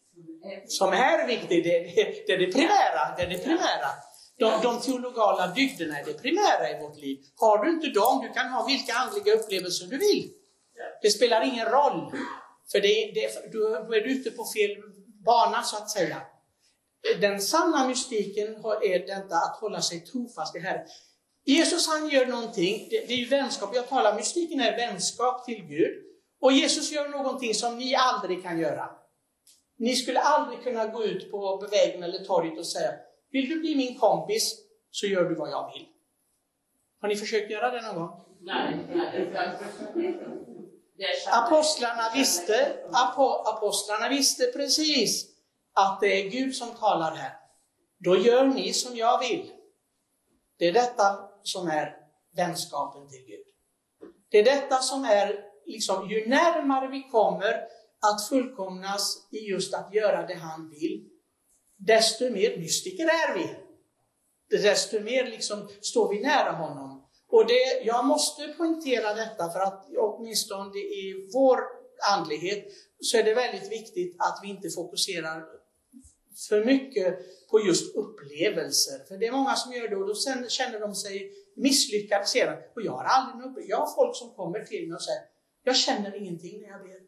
Som 0.66 0.92
är 0.92 1.26
viktig, 1.26 1.64
det, 1.64 1.78
det, 1.78 2.26
det 2.26 2.32
är 2.32 2.38
det 2.38 2.52
primära. 2.52 3.16
Det 3.16 3.22
är 3.22 3.28
det 3.28 3.38
primära. 3.38 3.90
De, 4.38 4.62
de 4.62 4.80
teologala 4.80 5.46
dygderna 5.46 5.98
är 5.98 6.04
det 6.04 6.22
primära 6.22 6.70
i 6.70 6.82
vårt 6.82 6.96
liv. 6.96 7.18
Har 7.36 7.64
du 7.64 7.70
inte 7.70 7.86
dem, 7.86 8.22
du 8.22 8.32
kan 8.32 8.48
ha 8.48 8.66
vilka 8.66 8.92
andliga 8.92 9.34
upplevelser 9.34 9.86
du 9.86 9.98
vill. 9.98 10.30
Det 11.02 11.10
spelar 11.10 11.40
ingen 11.42 11.66
roll. 11.66 12.12
För 12.72 12.80
det, 12.80 13.10
det, 13.14 13.24
är 13.24 14.04
du 14.04 14.12
ute 14.12 14.30
på 14.30 14.44
fel 14.44 14.82
bana 15.26 15.62
så 15.62 15.76
att 15.76 15.90
säga. 15.90 16.16
Den 17.20 17.40
sanna 17.40 17.88
mystiken 17.88 18.48
är 18.82 19.06
detta 19.06 19.36
att 19.36 19.56
hålla 19.60 19.80
sig 19.80 20.00
trofast 20.00 20.56
i 20.56 20.58
Herren. 20.58 20.86
Jesus 21.44 21.88
han 21.88 22.08
gör 22.08 22.26
någonting, 22.26 22.88
det, 22.90 23.08
det 23.08 23.22
är 23.22 23.28
vänskap, 23.28 23.70
jag 23.74 23.88
talar 23.88 24.16
mystiken 24.16 24.60
är 24.60 24.76
vänskap 24.76 25.44
till 25.44 25.62
Gud. 25.62 26.02
Och 26.40 26.52
Jesus 26.52 26.92
gör 26.92 27.08
någonting 27.08 27.54
som 27.54 27.78
ni 27.78 27.94
aldrig 27.94 28.42
kan 28.42 28.58
göra. 28.58 28.90
Ni 29.78 29.96
skulle 29.96 30.20
aldrig 30.20 30.62
kunna 30.62 30.86
gå 30.86 31.04
ut 31.04 31.30
på 31.30 31.68
vägen 31.70 32.02
eller 32.02 32.24
torget 32.24 32.58
och 32.58 32.66
säga 32.66 32.92
vill 33.30 33.48
du 33.48 33.60
bli 33.60 33.74
min 33.74 33.98
kompis 33.98 34.58
så 34.90 35.06
gör 35.06 35.24
du 35.24 35.34
vad 35.34 35.50
jag 35.50 35.72
vill. 35.74 35.86
Har 37.00 37.08
ni 37.08 37.16
försökt 37.16 37.50
göra 37.50 37.70
det 37.70 37.82
någon 37.82 37.94
gång? 37.94 38.20
Nej. 38.40 38.76
Apostlarna 41.32 42.02
visste, 42.14 42.76
apostlarna 43.44 44.08
visste 44.08 44.46
precis 44.46 45.35
att 45.76 46.00
det 46.00 46.06
är 46.06 46.30
Gud 46.30 46.54
som 46.54 46.68
talar 46.68 47.14
här. 47.14 47.32
Då 47.98 48.16
gör 48.16 48.44
ni 48.46 48.72
som 48.72 48.96
jag 48.96 49.20
vill. 49.20 49.52
Det 50.58 50.68
är 50.68 50.72
detta 50.72 51.28
som 51.42 51.68
är 51.68 51.96
vänskapen 52.36 53.08
till 53.08 53.24
Gud. 53.26 53.46
Det 54.28 54.38
är 54.38 54.44
detta 54.44 54.76
som 54.76 55.04
är, 55.04 55.44
liksom, 55.66 56.10
ju 56.10 56.28
närmare 56.28 56.88
vi 56.88 57.02
kommer 57.02 57.52
att 58.00 58.28
fullkomnas 58.28 59.28
i 59.30 59.38
just 59.38 59.74
att 59.74 59.94
göra 59.94 60.26
det 60.26 60.34
han 60.34 60.70
vill, 60.70 61.08
desto 61.76 62.30
mer 62.30 62.56
mystiker 62.58 63.04
är 63.04 63.34
vi. 63.34 63.56
Desto 64.58 65.00
mer 65.00 65.24
liksom 65.24 65.68
står 65.80 66.08
vi 66.08 66.20
nära 66.20 66.52
honom. 66.52 67.08
Och 67.28 67.46
det, 67.46 67.82
jag 67.84 68.06
måste 68.06 68.48
poängtera 68.48 69.14
detta 69.14 69.50
för 69.50 69.60
att 69.60 69.86
åtminstone 69.98 70.78
i 70.78 71.30
vår 71.32 71.58
andlighet 72.16 72.64
så 73.00 73.16
är 73.16 73.22
det 73.22 73.34
väldigt 73.34 73.72
viktigt 73.72 74.16
att 74.18 74.40
vi 74.42 74.48
inte 74.48 74.70
fokuserar 74.70 75.55
för 76.48 76.64
mycket 76.64 77.18
på 77.50 77.60
just 77.60 77.96
upplevelser. 77.96 79.04
För 79.08 79.16
det 79.16 79.26
är 79.26 79.32
många 79.32 79.54
som 79.54 79.72
gör 79.72 79.88
det 79.88 79.96
och 79.96 80.06
då 80.06 80.14
känner 80.48 80.80
de 80.80 80.94
sig 80.94 81.32
misslyckade 81.56 82.26
sedan. 82.26 82.56
Och 82.74 82.82
jag 82.82 82.92
har 82.92 83.04
aldrig 83.04 83.36
någon 83.36 83.50
upplevelse. 83.50 83.70
Jag 83.70 83.78
har 83.78 83.94
folk 83.94 84.16
som 84.16 84.34
kommer 84.34 84.64
till 84.64 84.88
mig 84.88 84.94
och 84.94 85.02
säger 85.02 85.22
Jag 85.64 85.76
känner 85.76 86.16
ingenting 86.16 86.62
när 86.62 86.68
jag 86.68 86.82
ber. 86.82 87.00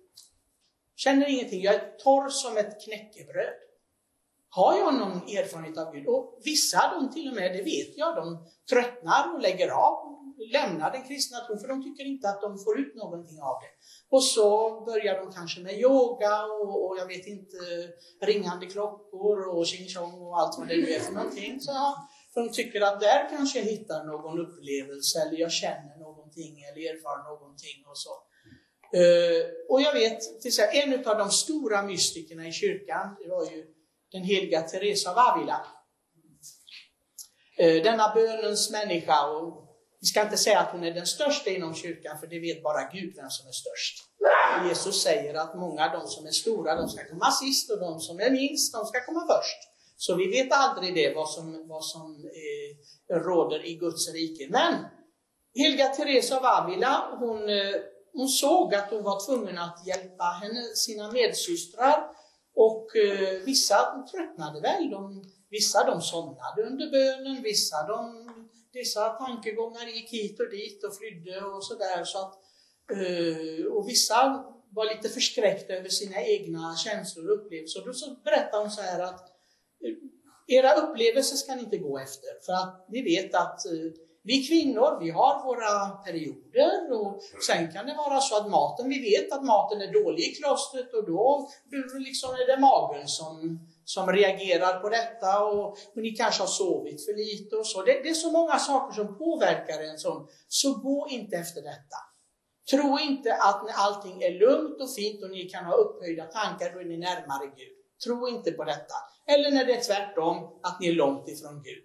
Känner 0.96 1.28
ingenting. 1.28 1.62
Jag 1.62 1.74
är 1.74 1.98
torr 1.98 2.28
som 2.28 2.56
ett 2.56 2.84
knäckebröd. 2.84 3.54
Har 4.50 4.78
jag 4.78 4.94
någon 4.94 5.16
erfarenhet 5.16 5.78
av 5.78 5.94
Gud? 5.94 6.06
Och 6.06 6.40
vissa, 6.44 6.92
de 6.94 7.12
till 7.12 7.28
och 7.28 7.34
med, 7.34 7.52
det 7.52 7.62
vet 7.62 7.96
jag, 7.96 8.16
de 8.16 8.46
tröttnar 8.70 9.34
och 9.34 9.40
lägger 9.40 9.68
av 9.68 10.27
lämnar 10.52 10.90
den 10.92 11.04
kristna 11.08 11.38
tron 11.38 11.60
för 11.60 11.68
de 11.68 11.82
tycker 11.84 12.04
inte 12.04 12.28
att 12.28 12.40
de 12.40 12.58
får 12.58 12.80
ut 12.80 12.94
någonting 12.94 13.40
av 13.42 13.56
det. 13.62 13.72
Och 14.16 14.24
så 14.24 14.48
börjar 14.84 15.14
de 15.24 15.32
kanske 15.32 15.60
med 15.60 15.80
yoga 15.80 16.44
och, 16.44 16.86
och 16.86 16.98
jag 16.98 17.06
vet 17.06 17.26
inte, 17.26 17.56
ringande 18.22 18.66
klockor 18.66 19.48
och 19.48 19.66
tjing 19.66 19.88
och 19.98 20.40
allt 20.40 20.58
vad 20.58 20.68
det 20.68 20.76
nu 20.76 20.90
är 20.92 21.00
för 21.00 21.12
någonting. 21.12 21.60
Så, 21.60 21.72
för 22.34 22.40
de 22.40 22.48
tycker 22.52 22.80
att 22.80 23.00
där 23.00 23.28
kanske 23.30 23.58
jag 23.58 23.66
hittar 23.66 24.04
någon 24.04 24.38
upplevelse 24.40 25.22
eller 25.22 25.38
jag 25.38 25.52
känner 25.52 25.98
någonting 25.98 26.54
eller 26.62 26.80
erfar 26.90 27.30
någonting 27.30 27.78
och 27.86 27.98
så. 27.98 28.10
Uh, 28.96 29.44
och 29.68 29.80
jag 29.80 29.92
vet, 29.92 30.40
till 30.40 30.52
en 30.72 31.08
av 31.08 31.18
de 31.18 31.30
stora 31.30 31.82
mystikerna 31.82 32.48
i 32.48 32.52
kyrkan, 32.52 33.16
det 33.20 33.28
var 33.28 33.44
ju 33.44 33.66
den 34.12 34.22
heliga 34.22 34.62
Teresa 34.62 35.10
av 35.10 35.18
Avila. 35.18 35.66
Uh, 37.62 37.82
denna 37.82 38.14
bönens 38.14 38.70
människa, 38.70 39.26
och 39.26 39.67
vi 40.00 40.06
ska 40.06 40.22
inte 40.22 40.36
säga 40.36 40.60
att 40.60 40.72
hon 40.72 40.84
är 40.84 40.94
den 40.94 41.06
största 41.06 41.50
inom 41.50 41.74
kyrkan, 41.74 42.18
för 42.20 42.26
det 42.26 42.40
vet 42.40 42.62
bara 42.62 42.90
Gud 42.92 43.14
vem 43.16 43.30
som 43.30 43.48
är 43.48 43.52
störst. 43.52 44.04
Jesus 44.68 45.02
säger 45.02 45.34
att 45.34 45.54
många, 45.54 45.84
av 45.84 45.92
de 45.92 46.06
som 46.06 46.26
är 46.26 46.30
stora, 46.30 46.74
de 46.74 46.88
ska 46.88 47.08
komma 47.08 47.30
sist 47.30 47.70
och 47.70 47.80
de 47.80 48.00
som 48.00 48.20
är 48.20 48.30
minst, 48.30 48.72
de 48.72 48.86
ska 48.86 49.04
komma 49.06 49.20
först. 49.20 49.58
Så 49.96 50.14
vi 50.14 50.30
vet 50.30 50.52
aldrig 50.52 50.94
det, 50.94 51.14
vad 51.14 51.30
som, 51.30 51.68
vad 51.68 51.84
som 51.84 52.30
eh, 53.10 53.16
råder 53.16 53.66
i 53.66 53.74
Guds 53.74 54.12
rike. 54.12 54.48
Men 54.50 54.74
Helga 55.54 55.88
Teresa 55.88 56.36
av 56.36 56.44
Avila, 56.44 57.16
hon, 57.18 57.48
eh, 57.48 57.74
hon 58.12 58.28
såg 58.28 58.74
att 58.74 58.90
hon 58.90 59.02
var 59.02 59.26
tvungen 59.26 59.58
att 59.58 59.86
hjälpa 59.86 60.24
henne, 60.24 60.62
sina 60.74 61.12
medsystrar 61.12 62.10
och 62.56 62.96
eh, 62.96 63.42
vissa 63.44 64.06
tröttnade 64.10 64.60
väl. 64.60 64.90
De, 64.90 65.24
vissa 65.50 65.84
de 65.84 66.00
somnade 66.00 66.62
under 66.66 66.90
bönen, 66.90 67.42
vissa 67.42 67.86
de, 67.86 68.27
Vissa 68.78 69.08
tankegångar 69.08 69.86
gick 69.86 70.10
hit 70.12 70.40
och 70.40 70.50
dit 70.50 70.84
och 70.84 70.96
flydde 70.98 71.40
och 71.40 71.64
sådär. 71.64 72.04
Så 72.04 72.18
att, 72.18 72.34
eh, 72.96 73.64
och 73.74 73.88
vissa 73.88 74.44
var 74.70 74.94
lite 74.94 75.08
förskräckta 75.08 75.72
över 75.72 75.88
sina 75.88 76.22
egna 76.22 76.76
känslor 76.76 77.30
och 77.30 77.36
upplevelser. 77.38 77.82
Då 77.86 77.92
så 77.92 78.16
berättade 78.24 78.62
hon 78.62 78.70
så 78.70 78.82
här 78.82 79.00
att 79.00 79.20
eh, 79.84 79.96
era 80.56 80.74
upplevelser 80.74 81.36
ska 81.36 81.54
ni 81.54 81.62
inte 81.62 81.78
gå 81.78 81.98
efter, 81.98 82.30
för 82.46 82.52
att 82.52 82.86
ni 82.88 83.02
vet 83.02 83.34
att 83.34 83.66
eh, 83.66 83.90
vi 84.22 84.46
kvinnor, 84.48 84.98
vi 85.04 85.10
har 85.10 85.44
våra 85.44 85.88
perioder 86.06 86.92
och 86.92 87.22
sen 87.46 87.72
kan 87.72 87.86
det 87.86 87.94
vara 87.94 88.20
så 88.20 88.36
att 88.36 88.50
maten, 88.50 88.88
vi 88.88 89.00
vet 89.10 89.32
att 89.32 89.44
maten 89.44 89.80
är 89.80 89.92
dålig 89.92 90.22
i 90.22 90.34
klostret 90.34 90.94
och 90.94 91.06
då 91.06 91.50
liksom 91.98 92.30
är 92.30 92.46
det 92.46 92.60
magen 92.60 93.08
som, 93.08 93.60
som 93.88 94.12
reagerar 94.12 94.80
på 94.80 94.88
detta 94.88 95.44
och, 95.44 95.64
och 95.68 96.02
ni 96.02 96.10
kanske 96.10 96.42
har 96.42 96.48
sovit 96.48 97.04
för 97.04 97.12
lite 97.12 97.56
och 97.56 97.66
så. 97.66 97.82
Det, 97.82 97.92
det, 98.02 98.08
är 98.08 98.14
så 98.14 98.30
många 98.30 98.58
saker 98.58 98.94
som 98.94 99.18
påverkar 99.18 99.82
en 99.82 99.98
sån. 99.98 100.28
så 100.48 100.74
gå 100.74 101.08
inte 101.10 101.36
efter 101.36 101.62
detta. 101.62 101.98
Tro 102.70 102.98
inte 102.98 103.34
att 103.34 103.64
när 103.64 103.72
allting 103.72 104.22
är 104.22 104.38
lugnt 104.40 104.80
och 104.80 104.94
fint 104.94 105.22
och 105.22 105.30
ni 105.30 105.44
kan 105.44 105.64
ha 105.64 105.72
upphöjda 105.72 106.24
tankar, 106.24 106.72
då 106.74 106.80
är 106.80 106.84
ni 106.84 106.98
närmare 106.98 107.46
Gud. 107.46 107.76
Tro 108.04 108.28
inte 108.28 108.52
på 108.52 108.64
detta. 108.64 108.94
Eller 109.26 109.50
när 109.50 109.64
det 109.64 109.76
är 109.76 109.82
tvärtom, 109.82 110.60
att 110.62 110.80
ni 110.80 110.88
är 110.88 110.94
långt 110.94 111.28
ifrån 111.28 111.62
Gud. 111.62 111.84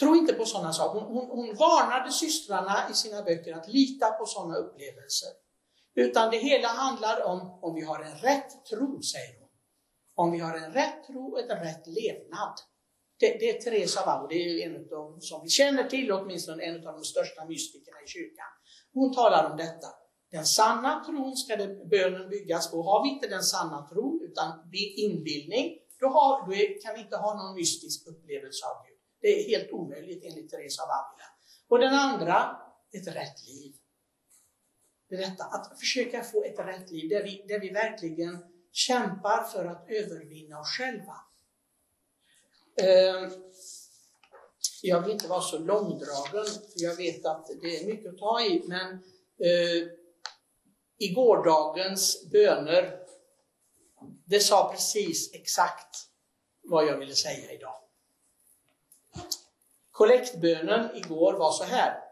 Tro 0.00 0.16
inte 0.16 0.32
på 0.32 0.44
sådana 0.44 0.72
saker. 0.72 1.00
Hon, 1.00 1.16
hon, 1.16 1.30
hon 1.30 1.54
varnade 1.54 2.12
systrarna 2.12 2.76
i 2.90 2.94
sina 2.94 3.22
böcker 3.22 3.52
att 3.52 3.68
lita 3.68 4.10
på 4.10 4.26
sådana 4.26 4.56
upplevelser. 4.56 5.30
Utan 5.94 6.30
det 6.30 6.38
hela 6.38 6.68
handlar 6.68 7.24
om 7.24 7.58
om 7.62 7.74
vi 7.74 7.84
har 7.84 8.00
en 8.00 8.18
rätt 8.18 8.66
tro, 8.70 9.02
säger 9.02 9.35
hon. 9.35 9.35
Om 10.16 10.32
vi 10.32 10.38
har 10.38 10.54
en 10.56 10.72
rätt 10.72 11.06
tro 11.06 11.32
och 11.32 11.40
en 11.40 11.48
rätt 11.48 11.86
levnad. 11.86 12.54
Det, 13.18 13.38
det 13.40 13.50
är 13.50 13.60
Teresa 13.60 14.00
av 14.14 14.28
det 14.28 14.34
är 14.34 14.66
en 14.66 14.76
av 14.76 14.86
de 14.88 15.20
som 15.20 15.42
vi 15.42 15.48
känner 15.48 15.84
till, 15.84 16.12
åtminstone 16.12 16.62
en 16.62 16.88
av 16.88 16.94
de 16.94 17.04
största 17.04 17.44
mystikerna 17.44 17.96
i 18.06 18.08
kyrkan. 18.08 18.46
Hon 18.92 19.14
talar 19.14 19.50
om 19.50 19.56
detta. 19.56 19.86
Den 20.30 20.44
sanna 20.44 21.04
tron 21.04 21.36
ska 21.36 21.56
det, 21.56 21.88
bönen 21.90 22.28
byggas 22.28 22.70
på. 22.70 22.82
Har 22.82 23.02
vi 23.04 23.08
inte 23.08 23.28
den 23.28 23.42
sanna 23.42 23.88
tron, 23.88 24.20
utan 24.22 24.48
inbildning, 24.96 25.78
då, 26.00 26.06
har, 26.06 26.46
då 26.46 26.52
kan 26.82 26.94
vi 26.94 27.00
inte 27.00 27.16
ha 27.16 27.34
någon 27.34 27.54
mystisk 27.54 28.06
upplevelse 28.06 28.66
av 28.66 28.86
Gud. 28.86 28.98
Det 29.20 29.28
är 29.28 29.48
helt 29.48 29.72
omöjligt 29.72 30.24
enligt 30.24 30.50
Teresa 30.50 30.82
av 30.82 30.88
Avila. 30.88 31.28
Och 31.68 31.78
den 31.78 31.94
andra, 31.94 32.56
ett 32.92 33.06
rätt 33.06 33.46
liv. 33.48 33.74
Det 35.08 35.14
är 35.14 35.18
detta, 35.18 35.44
att 35.44 35.80
försöka 35.80 36.22
få 36.22 36.44
ett 36.44 36.58
rätt 36.58 36.90
liv 36.90 37.08
där 37.08 37.22
vi, 37.22 37.44
där 37.48 37.60
vi 37.60 37.70
verkligen 37.70 38.55
kämpar 38.76 39.44
för 39.44 39.64
att 39.64 39.84
övervinna 39.88 40.60
oss 40.60 40.68
själva. 40.68 41.16
Ehm, 42.82 43.30
jag 44.82 45.00
vill 45.00 45.12
inte 45.12 45.28
vara 45.28 45.40
så 45.40 45.58
långdragen, 45.58 46.44
för 46.44 46.82
jag 46.82 46.96
vet 46.96 47.26
att 47.26 47.46
det 47.62 47.76
är 47.76 47.86
mycket 47.86 48.12
att 48.12 48.18
ta 48.18 48.40
i, 48.40 48.62
men 48.66 48.92
eh, 49.38 49.88
i 50.98 51.12
gårdagens 51.14 52.30
böner, 52.32 52.98
det 54.24 54.40
sa 54.40 54.70
precis 54.72 55.34
exakt 55.34 55.96
vad 56.62 56.86
jag 56.86 56.98
ville 56.98 57.14
säga 57.14 57.52
idag. 57.52 57.74
Kollektbönen 59.90 60.96
igår 60.96 61.32
var 61.32 61.52
så 61.52 61.64
här. 61.64 62.05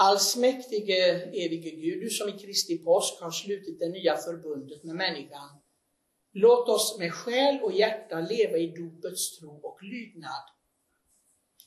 Allsmäktige 0.00 0.98
evige 1.44 1.70
Gud, 1.70 2.00
du 2.00 2.10
som 2.10 2.28
i 2.28 2.38
Kristi 2.38 2.78
påsk 2.78 3.20
har 3.20 3.30
slutit 3.30 3.78
det 3.78 3.88
nya 3.88 4.16
förbundet 4.16 4.84
med 4.84 4.96
människan. 4.96 5.48
Låt 6.32 6.68
oss 6.68 6.98
med 6.98 7.14
själ 7.14 7.62
och 7.62 7.72
hjärta 7.72 8.20
leva 8.20 8.58
i 8.58 8.66
dopets 8.66 9.38
tro 9.38 9.60
och 9.62 9.82
lydnad. 9.82 10.44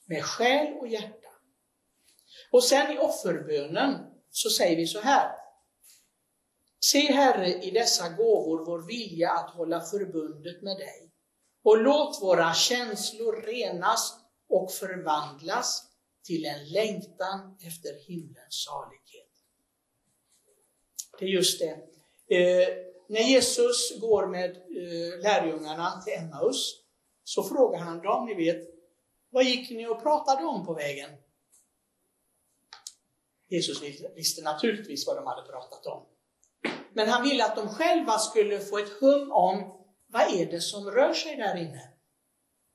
Med 0.06 0.24
själ 0.24 0.74
och 0.74 0.88
hjärta. 0.88 1.30
Och 2.52 2.64
sen 2.64 2.92
i 2.92 2.98
offerbönen 2.98 3.98
så 4.30 4.50
säger 4.50 4.76
vi 4.76 4.88
så 4.88 5.00
här. 5.00 5.32
Se 6.80 7.00
Herre 7.00 7.64
i 7.64 7.72
dessa 7.72 8.10
gåvor 8.10 8.66
vår 8.66 8.88
vilja 8.88 9.32
att 9.32 9.50
hålla 9.50 9.82
förbundet 9.82 10.62
med 10.62 10.78
dig 10.78 11.12
och 11.64 11.82
låt 11.82 12.22
våra 12.22 12.54
känslor 12.54 13.42
renas 13.42 14.20
och 14.50 14.72
förvandlas 14.72 15.91
till 16.24 16.46
en 16.46 16.70
längtan 16.70 17.58
efter 17.62 18.08
himlens 18.08 18.64
salighet. 18.66 19.32
Det 21.20 21.26
är 21.26 21.30
just 21.30 21.60
det. 21.60 21.72
Eh, 22.38 22.68
när 23.10 23.22
Jesus 23.22 24.00
går 24.00 24.28
med 24.28 24.50
eh, 24.50 25.20
lärjungarna 25.24 26.02
till 26.02 26.14
Emmaus 26.14 26.84
så 27.24 27.44
frågar 27.44 27.80
han 27.80 28.02
dem, 28.02 28.26
ni 28.26 28.34
vet, 28.34 28.68
vad 29.30 29.44
gick 29.44 29.70
ni 29.70 29.88
och 29.88 30.02
pratade 30.02 30.44
om 30.44 30.66
på 30.66 30.74
vägen? 30.74 31.10
Jesus 33.48 33.82
visste 34.16 34.42
naturligtvis 34.42 35.08
vad 35.08 35.16
de 35.16 35.28
hade 35.28 35.48
pratat 35.48 35.86
om. 35.86 36.06
Men 36.94 37.10
han 37.10 37.24
ville 37.24 37.46
att 37.46 37.56
de 37.56 37.70
själva 37.70 38.20
skulle 38.20 38.60
få 38.60 38.78
ett 38.78 38.90
hum 38.90 39.32
om 39.32 39.84
vad 40.08 40.22
är 40.22 40.46
det 40.46 40.62
som 40.62 40.92
rör 40.92 41.14
sig 41.14 41.36
där 41.36 41.58
inne? 41.58 41.90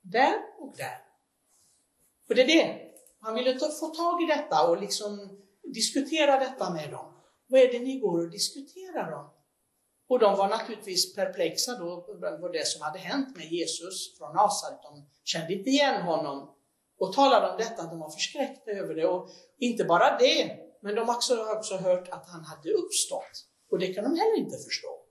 Där 0.00 0.34
och 0.58 0.76
där. 0.76 0.98
Och 2.28 2.34
det 2.34 2.42
är 2.42 2.46
det. 2.46 2.85
Han 3.20 3.34
ville 3.34 3.58
få 3.58 3.88
tag 3.88 4.22
i 4.22 4.26
detta 4.26 4.68
och 4.68 4.80
liksom 4.80 5.38
diskutera 5.74 6.38
detta 6.38 6.70
med 6.70 6.90
dem. 6.90 7.12
Vad 7.46 7.60
är 7.60 7.72
det 7.72 7.78
ni 7.78 7.98
går 7.98 8.24
och 8.24 8.30
diskuterar 8.30 9.12
om? 9.12 9.30
Och 10.08 10.18
de 10.18 10.36
var 10.36 10.48
naturligtvis 10.48 11.14
perplexa 11.14 11.78
då 11.78 12.00
på 12.40 12.48
det 12.48 12.66
som 12.66 12.82
hade 12.82 12.98
hänt 12.98 13.36
med 13.36 13.46
Jesus 13.46 14.18
från 14.18 14.34
Nasaret. 14.34 14.82
De 14.82 15.06
kände 15.24 15.54
inte 15.54 15.70
igen 15.70 16.02
honom 16.02 16.54
och 16.98 17.12
talade 17.12 17.50
om 17.50 17.58
detta, 17.58 17.82
de 17.82 17.98
var 17.98 18.10
förskräckta 18.10 18.70
över 18.70 18.94
det. 18.94 19.06
Och 19.06 19.30
inte 19.58 19.84
bara 19.84 20.18
det, 20.18 20.58
men 20.82 20.94
de 20.94 21.08
har 21.08 21.16
också, 21.16 21.44
också 21.44 21.76
hört 21.76 22.08
att 22.08 22.28
han 22.28 22.44
hade 22.44 22.72
uppstått. 22.72 23.46
Och 23.70 23.78
det 23.78 23.94
kan 23.94 24.04
de 24.04 24.10
heller 24.10 24.38
inte 24.38 24.56
förstå. 24.56 25.02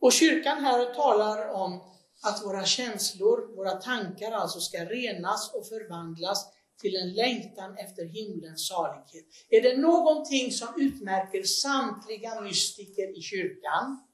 Och 0.00 0.12
kyrkan 0.12 0.64
här 0.64 0.94
talar 0.94 1.48
om 1.48 1.93
att 2.24 2.44
våra 2.44 2.64
känslor, 2.64 3.56
våra 3.56 3.70
tankar 3.70 4.32
alltså 4.32 4.60
ska 4.60 4.84
renas 4.84 5.54
och 5.54 5.68
förvandlas 5.68 6.52
till 6.80 6.96
en 6.96 7.12
längtan 7.12 7.76
efter 7.76 8.04
himlens 8.04 8.68
salighet. 8.68 9.24
Är 9.48 9.62
det 9.62 9.76
någonting 9.76 10.52
som 10.52 10.68
utmärker 10.76 11.42
samtliga 11.42 12.40
mystiker 12.40 13.18
i 13.18 13.22
kyrkan 13.22 14.06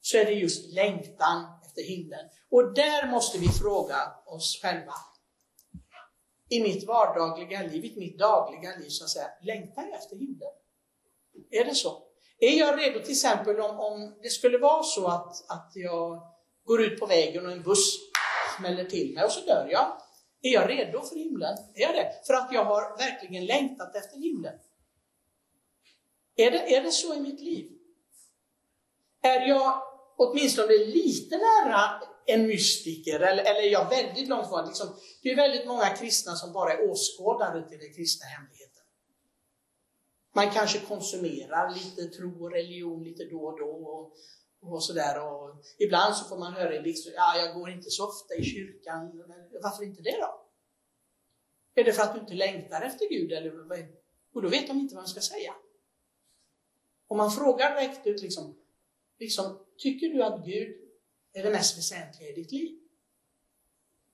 så 0.00 0.16
är 0.16 0.24
det 0.24 0.32
just 0.32 0.72
längtan 0.72 1.46
efter 1.66 1.82
himlen. 1.82 2.28
Och 2.50 2.74
där 2.74 3.10
måste 3.10 3.38
vi 3.38 3.48
fråga 3.48 3.96
oss 4.26 4.60
själva. 4.62 4.94
I 6.48 6.62
mitt 6.62 6.86
vardagliga 6.86 7.62
liv, 7.62 7.84
i 7.84 7.98
mitt 7.98 8.18
dagliga 8.18 8.76
liv, 8.76 8.88
så 8.88 9.04
att 9.04 9.10
säga, 9.10 9.28
längtar 9.42 9.82
jag 9.82 9.98
efter 9.98 10.16
himlen? 10.16 10.48
Är 11.50 11.64
det 11.64 11.74
så? 11.74 12.02
Är 12.38 12.58
jag 12.58 12.78
redo 12.78 13.00
till 13.00 13.12
exempel 13.12 13.60
om, 13.60 13.80
om 13.80 14.18
det 14.22 14.28
skulle 14.28 14.58
vara 14.58 14.82
så 14.82 15.06
att, 15.06 15.50
att 15.50 15.72
jag 15.74 16.22
går 16.68 16.82
ut 16.82 17.00
på 17.00 17.06
vägen 17.06 17.46
och 17.46 17.52
en 17.52 17.62
buss 17.62 17.98
smäller 18.58 18.84
till 18.84 19.14
mig 19.14 19.24
och 19.24 19.32
så 19.32 19.40
dör 19.40 19.68
jag. 19.70 20.02
Är 20.42 20.52
jag 20.52 20.70
redo 20.70 21.02
för 21.02 21.16
himlen? 21.16 21.56
Är 21.74 21.80
jag 21.80 21.94
det? 21.94 22.12
För 22.26 22.34
att 22.34 22.52
jag 22.52 22.64
har 22.64 22.98
verkligen 22.98 23.46
längtat 23.46 23.96
efter 23.96 24.16
himlen. 24.16 24.54
Är 26.36 26.50
det, 26.50 26.76
är 26.76 26.82
det 26.82 26.90
så 26.90 27.14
i 27.14 27.20
mitt 27.20 27.40
liv? 27.40 27.72
Är 29.22 29.48
jag 29.48 29.82
åtminstone 30.16 30.72
lite 30.72 31.36
nära 31.36 32.02
en 32.26 32.46
mystiker, 32.46 33.20
eller, 33.20 33.44
eller 33.44 33.62
jag 33.62 33.90
väldigt 33.90 34.28
långt 34.28 34.46
ifrån? 34.46 34.66
Liksom, 34.66 34.88
det 35.22 35.30
är 35.30 35.36
väldigt 35.36 35.66
många 35.66 35.88
kristna 35.88 36.34
som 36.34 36.52
bara 36.52 36.72
är 36.72 36.90
åskådare 36.90 37.68
till 37.68 37.78
den 37.78 37.94
kristna 37.94 38.26
hemligheten. 38.26 38.82
Man 40.34 40.50
kanske 40.50 40.78
konsumerar 40.78 41.74
lite 41.74 42.16
tro 42.16 42.44
och 42.44 42.52
religion 42.52 43.04
lite 43.04 43.24
då 43.24 43.40
och 43.40 43.58
då. 43.58 43.70
Och, 43.70 44.16
och 44.60 44.84
sådär. 44.84 45.26
Och 45.26 45.64
ibland 45.78 46.16
så 46.16 46.24
får 46.24 46.38
man 46.38 46.52
höra 46.52 46.76
i 46.76 46.80
blixtfältet, 46.80 47.18
ja, 47.18 47.36
jag 47.36 47.54
går 47.54 47.70
inte 47.70 47.90
så 47.90 48.08
ofta 48.08 48.34
i 48.34 48.44
kyrkan. 48.44 49.24
Men 49.28 49.62
varför 49.62 49.84
inte 49.84 50.02
det 50.02 50.16
då? 50.20 50.44
Är 51.74 51.84
det 51.84 51.92
för 51.92 52.02
att 52.02 52.14
du 52.14 52.20
inte 52.20 52.34
längtar 52.34 52.82
efter 52.82 53.08
Gud? 53.08 53.32
Eller 53.32 53.50
vad 53.50 53.78
Och 54.34 54.42
då 54.42 54.48
vet 54.48 54.66
de 54.66 54.78
inte 54.78 54.94
vad 54.94 55.04
de 55.04 55.08
ska 55.08 55.20
säga. 55.20 55.54
Om 57.06 57.16
man 57.16 57.30
frågar 57.30 57.74
rätt 57.74 58.06
ut, 58.06 58.22
liksom, 58.22 58.58
liksom, 59.18 59.66
tycker 59.78 60.08
du 60.08 60.22
att 60.22 60.44
Gud 60.46 60.76
är 61.32 61.42
det 61.42 61.50
mest 61.50 61.78
väsentliga 61.78 62.28
i 62.28 62.32
ditt 62.32 62.52
liv? 62.52 62.78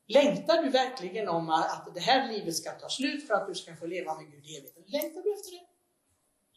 Längtar 0.07 0.63
du 0.63 0.71
verkligen 0.71 1.29
om 1.29 1.51
att 1.51 1.95
det 1.95 2.01
här 2.01 2.33
livet 2.33 2.57
ska 2.57 2.71
ta 2.71 2.89
slut 2.89 3.27
för 3.27 3.35
att 3.35 3.49
du 3.49 3.55
ska 3.55 3.77
få 3.77 3.87
leva 3.87 4.15
med 4.15 4.31
Gud 4.33 4.45
i 4.45 4.57
evigheten? 4.57 4.85
Längtar 4.87 5.23
du 5.23 5.33
efter 5.35 5.51
det? 5.51 5.67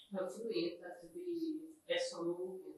Jag 0.09 0.33
tror 0.33 0.55
inte 0.55 0.85
att 0.87 1.01
det 1.01 1.07
blir 1.13 1.99
så 2.11 2.23
det. 2.23 2.76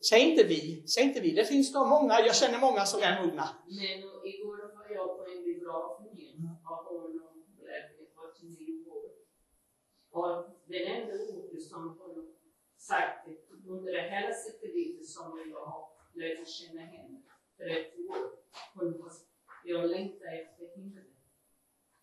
Säg 0.00 0.20
inte 0.30 0.44
vi, 0.44 0.86
säg 0.86 1.04
inte 1.04 1.20
vi. 1.20 1.30
Det 1.34 1.44
finns 1.44 1.72
då 1.72 1.84
många, 1.84 2.20
jag 2.20 2.36
känner 2.36 2.60
många 2.60 2.84
som 2.84 3.00
är 3.02 3.22
mogna. 3.22 3.48
Men 3.66 3.98
igår 4.24 4.76
var 4.76 4.86
jag 4.90 5.18
på 5.18 5.24
en 5.24 5.44
begravning 5.44 6.48
av 6.64 6.84
honom, 6.84 7.44
blev 7.58 7.82
49 8.38 8.84
år. 8.90 9.10
Och 10.10 10.46
det 10.66 10.86
enda 10.86 11.14
ordet 11.14 11.62
som 11.62 11.98
hon 11.98 12.34
sagt 12.76 13.28
under 13.66 13.92
hela 13.92 14.34
sitt 14.34 14.62
liv 14.62 15.02
som 15.02 15.50
jag 15.50 15.66
har 15.66 15.88
lärt 16.14 16.48
känna 16.48 16.80
henne 16.80 17.22
för 17.56 17.68
ett 17.70 17.98
år. 17.98 18.30
Hon 18.74 19.10
jag 19.64 19.90
längtar 19.90 20.26
efter 20.26 20.76
himlen. 20.76 21.04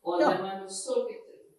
Och 0.02 0.22
ja. 0.22 0.30
när 0.30 0.42
man 0.42 0.70
såg 0.70 1.12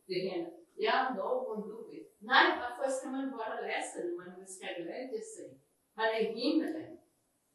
det 0.07 0.29
henne, 0.29 0.51
ja, 0.75 1.15
då 1.17 1.23
hon 1.23 1.69
dog. 1.69 2.07
Nej, 2.19 2.59
varför 2.61 2.91
ska 2.91 3.09
man 3.09 3.31
bara 3.31 3.61
läsa 3.61 3.99
när 3.99 4.39
man 4.39 4.47
ska 4.47 4.67
glädja 4.67 5.21
sig? 5.21 5.61
Här 5.97 6.21
är 6.21 6.35
himlen. 6.35 6.99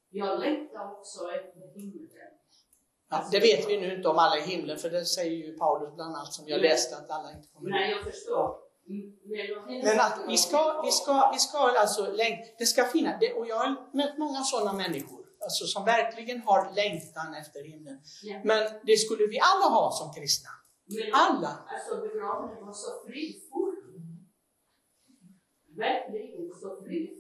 Jag 0.10 0.40
längtar 0.40 0.92
också 0.92 1.20
efter 1.32 1.80
himlen. 1.80 2.10
Ja, 3.10 3.28
det 3.32 3.40
vet 3.40 3.70
vi 3.70 3.80
nu 3.80 3.96
inte 3.96 4.10
om 4.10 4.18
alla 4.18 4.38
i 4.38 4.42
himlen, 4.42 4.78
för 4.78 4.90
det 4.90 5.06
säger 5.06 5.32
ju 5.32 5.58
Paulus 5.58 5.96
bland 5.96 6.16
annat 6.16 6.34
som 6.34 6.48
jag 6.48 6.62
läste 6.62 6.98
att 6.98 7.12
alla 7.12 7.32
inte 7.32 7.48
kommer 7.48 7.70
Nej, 7.70 7.92
jag 7.92 8.04
förstår. 8.04 8.70
Men 9.84 10.00
att 10.00 10.20
vi 10.28 10.38
ska, 10.38 10.82
vi 10.86 10.92
ska, 10.92 11.32
vi 11.34 11.40
ska 11.40 11.58
alltså 11.58 12.12
längta, 12.12 12.44
det 12.58 12.66
ska 12.66 12.84
finnas, 12.86 13.16
det, 13.20 13.34
och 13.34 13.48
jag 13.48 13.56
har 13.56 13.96
mött 13.98 14.18
många 14.18 14.40
sådana 14.44 14.74
människor, 14.74 15.26
alltså 15.42 15.66
som 15.66 15.86
verkligen 15.86 16.42
har 16.42 16.76
längtan 16.76 17.34
efter 17.42 17.64
himlen. 17.64 18.00
Ja. 18.24 18.42
Men 18.44 18.62
det 18.86 18.98
skulle 18.98 19.28
vi 19.28 19.40
alla 19.40 19.68
ha 19.76 19.92
som 19.92 20.14
kristna. 20.14 20.50
Men, 20.86 21.14
alla. 21.14 21.54
Alltså 21.68 22.02
begravningen 22.02 22.66
var 22.66 22.74
så 22.74 22.92
fridfull. 23.06 23.76
Verkligen 25.78 26.54
så 26.62 26.84
fridfull. 26.84 27.19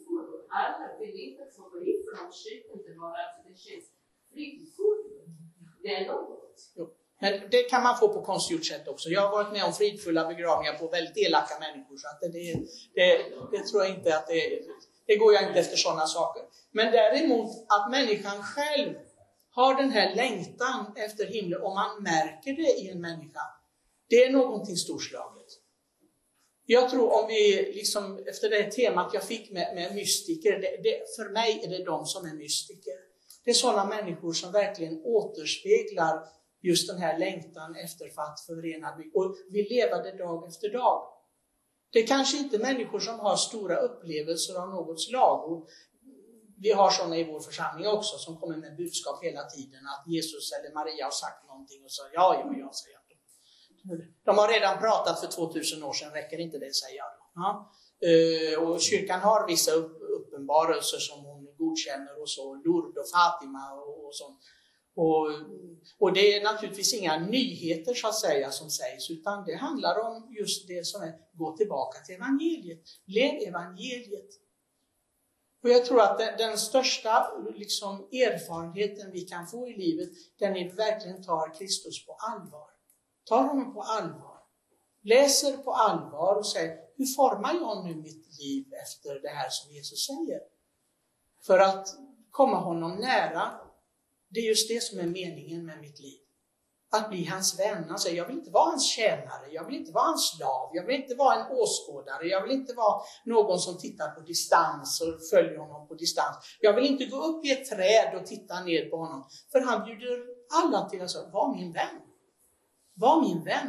Alla 0.49 0.97
biljetter 0.99 1.49
som 1.55 1.63
går 1.71 1.87
in 1.87 2.01
från 2.07 2.31
kyrkan, 2.31 2.77
det 2.87 2.95
var 2.99 3.11
det 3.47 3.57
känns 3.65 3.85
fridfullt. 4.33 5.07
Det 5.83 5.95
är 5.95 6.07
något. 6.07 6.71
Jo. 6.75 6.95
Men 7.21 7.49
det 7.51 7.63
kan 7.63 7.83
man 7.83 7.97
få 7.97 8.07
på 8.13 8.21
konstgjort 8.21 8.65
sätt 8.65 8.87
också. 8.87 9.09
Jag 9.09 9.21
har 9.21 9.31
varit 9.31 9.53
med 9.53 9.63
om 9.63 9.73
fridfulla 9.73 10.27
begravningar 10.27 10.73
på 10.73 10.87
väldigt 10.87 11.17
elaka 11.17 11.59
människor. 11.59 11.97
Så 11.97 12.07
att 12.07 12.19
det, 12.21 12.53
det, 12.93 13.07
det 13.51 13.63
tror 13.67 13.83
jag 13.83 13.95
inte 13.95 14.17
att 14.17 14.27
det, 14.27 14.61
det 15.05 15.15
går 15.15 15.33
jag 15.33 15.43
inte 15.47 15.59
efter 15.59 15.77
sådana 15.77 16.07
saker. 16.07 16.43
Men 16.71 16.91
däremot 16.91 17.49
att 17.67 17.91
människan 17.91 18.43
själv 18.43 18.95
har 19.51 19.75
den 19.75 19.89
här 19.89 20.15
längtan 20.15 20.93
efter 20.95 21.25
himlen 21.25 21.61
och 21.61 21.73
man 21.73 22.03
märker 22.03 22.53
det 22.53 22.71
i 22.81 22.89
en 22.89 23.01
människa. 23.01 23.41
Det 24.09 24.23
är 24.23 24.31
någonting 24.31 24.75
storslaget. 24.75 25.38
Jag 26.71 26.89
tror 26.89 27.21
om 27.21 27.27
vi, 27.27 27.71
liksom, 27.75 28.23
efter 28.27 28.49
det 28.49 28.71
temat 28.71 29.13
jag 29.13 29.23
fick 29.23 29.51
med, 29.51 29.75
med 29.75 29.95
mystiker, 29.95 30.51
det, 30.51 30.83
det, 30.83 31.15
för 31.15 31.29
mig 31.29 31.61
är 31.63 31.69
det 31.69 31.83
de 31.83 32.05
som 32.05 32.25
är 32.25 32.33
mystiker. 32.33 32.93
Det 33.43 33.49
är 33.49 33.53
sådana 33.53 33.85
människor 33.85 34.33
som 34.33 34.51
verkligen 34.51 35.01
återspeglar 35.03 36.25
just 36.61 36.87
den 36.87 36.97
här 36.97 37.19
längtan 37.19 37.75
efter 37.75 38.05
att 38.05 38.39
förena 38.45 38.97
och 39.13 39.35
vill 39.49 39.67
leva 39.69 39.97
det 39.97 40.17
dag 40.17 40.47
efter 40.47 40.69
dag. 40.69 41.07
Det 41.91 41.99
är 41.99 42.07
kanske 42.07 42.37
inte 42.37 42.57
människor 42.57 42.99
som 42.99 43.19
har 43.19 43.35
stora 43.35 43.75
upplevelser 43.75 44.61
av 44.61 44.69
något 44.69 45.01
slag. 45.01 45.51
Och 45.51 45.67
vi 46.57 46.71
har 46.71 46.89
sådana 46.89 47.17
i 47.17 47.23
vår 47.23 47.39
församling 47.39 47.87
också 47.87 48.17
som 48.17 48.37
kommer 48.37 48.57
med 48.57 48.77
budskap 48.77 49.23
hela 49.23 49.43
tiden 49.43 49.81
att 49.93 50.13
Jesus 50.13 50.51
eller 50.51 50.73
Maria 50.73 51.05
har 51.05 51.11
sagt 51.11 51.47
någonting 51.47 51.83
och 51.83 51.91
så 51.91 52.03
ja, 52.13 52.27
ja, 52.33 52.53
ja, 52.63 52.71
säger 52.73 52.93
jag. 52.93 53.08
De 54.25 54.37
har 54.37 54.47
redan 54.47 54.79
pratat 54.79 55.19
för 55.19 55.27
2000 55.27 55.83
år 55.83 55.93
sedan, 55.93 56.11
räcker 56.11 56.39
inte 56.39 56.57
det, 56.57 56.75
säger 56.75 56.97
jag. 56.97 57.07
Ja. 57.35 57.71
Eh, 58.09 58.63
och 58.63 58.81
kyrkan 58.81 59.19
har 59.19 59.47
vissa 59.47 59.71
uppenbarelser 60.17 60.97
som 60.97 61.25
hon 61.25 61.55
godkänner 61.57 62.21
och 62.21 62.29
så, 62.29 62.55
Lourdes 62.55 62.97
och 62.97 63.09
Fatima 63.09 63.73
och, 63.73 64.05
och 64.05 64.15
sånt. 64.15 64.39
Och, 64.95 65.27
och, 65.99 66.13
det 66.13 66.33
är 66.33 66.43
naturligtvis 66.43 66.93
inga 66.93 67.19
nyheter 67.19 67.93
så 67.93 68.07
att 68.07 68.19
säga 68.19 68.51
som 68.51 68.69
sägs, 68.69 69.09
utan 69.09 69.45
det 69.45 69.55
handlar 69.55 69.99
om 69.99 70.35
just 70.39 70.67
det 70.67 70.85
som 70.85 71.01
är, 71.01 71.13
gå 71.33 71.57
tillbaka 71.57 71.99
till 71.99 72.15
evangeliet, 72.15 72.83
lev 73.05 73.47
evangeliet. 73.47 74.29
Och 75.63 75.69
jag 75.69 75.85
tror 75.85 76.01
att 76.01 76.17
den, 76.17 76.37
den 76.37 76.57
största 76.57 77.27
liksom, 77.55 77.99
erfarenheten 77.99 79.11
vi 79.11 79.21
kan 79.21 79.47
få 79.47 79.67
i 79.67 79.77
livet, 79.77 80.09
den 80.39 80.55
är 80.55 80.65
att 80.65 80.71
vi 80.71 80.75
verkligen 80.75 81.23
tar 81.23 81.53
Kristus 81.59 82.05
på 82.05 82.13
allvar. 82.13 82.78
Tar 83.29 83.43
honom 83.43 83.73
på 83.73 83.81
allvar. 83.81 84.39
Läser 85.03 85.57
på 85.57 85.73
allvar 85.73 86.35
och 86.35 86.47
säger, 86.47 86.77
hur 86.97 87.05
formar 87.05 87.53
jag 87.53 87.85
nu 87.85 87.95
mitt 87.95 88.39
liv 88.39 88.73
efter 88.83 89.21
det 89.21 89.29
här 89.29 89.49
som 89.49 89.71
Jesus 89.71 90.05
säger? 90.05 90.39
För 91.45 91.59
att 91.59 91.87
komma 92.31 92.57
honom 92.57 92.95
nära 92.95 93.51
det 94.29 94.39
är 94.39 94.47
just 94.47 94.69
det 94.69 94.83
som 94.83 94.99
är 94.99 95.07
meningen 95.07 95.65
med 95.65 95.79
mitt 95.81 95.99
liv. 95.99 96.19
Att 96.91 97.09
bli 97.09 97.25
hans 97.25 97.59
vän. 97.59 97.85
Han 97.89 97.99
säger, 97.99 98.17
jag 98.17 98.27
vill 98.27 98.37
inte 98.37 98.51
vara 98.51 98.69
hans 98.69 98.87
tjänare, 98.87 99.47
jag 99.51 99.65
vill 99.65 99.75
inte 99.75 99.91
vara 99.91 100.05
hans 100.05 100.37
slav, 100.37 100.69
jag 100.73 100.85
vill 100.85 100.95
inte 100.95 101.15
vara 101.15 101.35
en 101.35 101.51
åskådare, 101.51 102.27
jag 102.27 102.43
vill 102.43 102.51
inte 102.51 102.73
vara 102.73 103.01
någon 103.25 103.59
som 103.59 103.77
tittar 103.77 104.09
på 104.09 104.21
distans 104.21 105.01
och 105.01 105.29
följer 105.31 105.57
honom 105.57 105.87
på 105.87 105.93
distans. 105.93 106.35
Jag 106.59 106.73
vill 106.73 106.85
inte 106.85 107.05
gå 107.05 107.17
upp 107.17 107.45
i 107.45 107.51
ett 107.51 107.69
träd 107.69 108.21
och 108.21 108.25
titta 108.25 108.63
ner 108.63 108.89
på 108.89 108.97
honom. 108.97 109.27
För 109.51 109.59
han 109.59 109.85
bjuder 109.85 110.25
alla 110.63 110.89
till 110.89 110.99
att 110.99 111.03
alltså, 111.03 111.29
vara 111.33 111.55
min 111.55 111.73
vän. 111.73 112.08
Var 112.99 113.21
min 113.21 113.43
vän. 113.43 113.67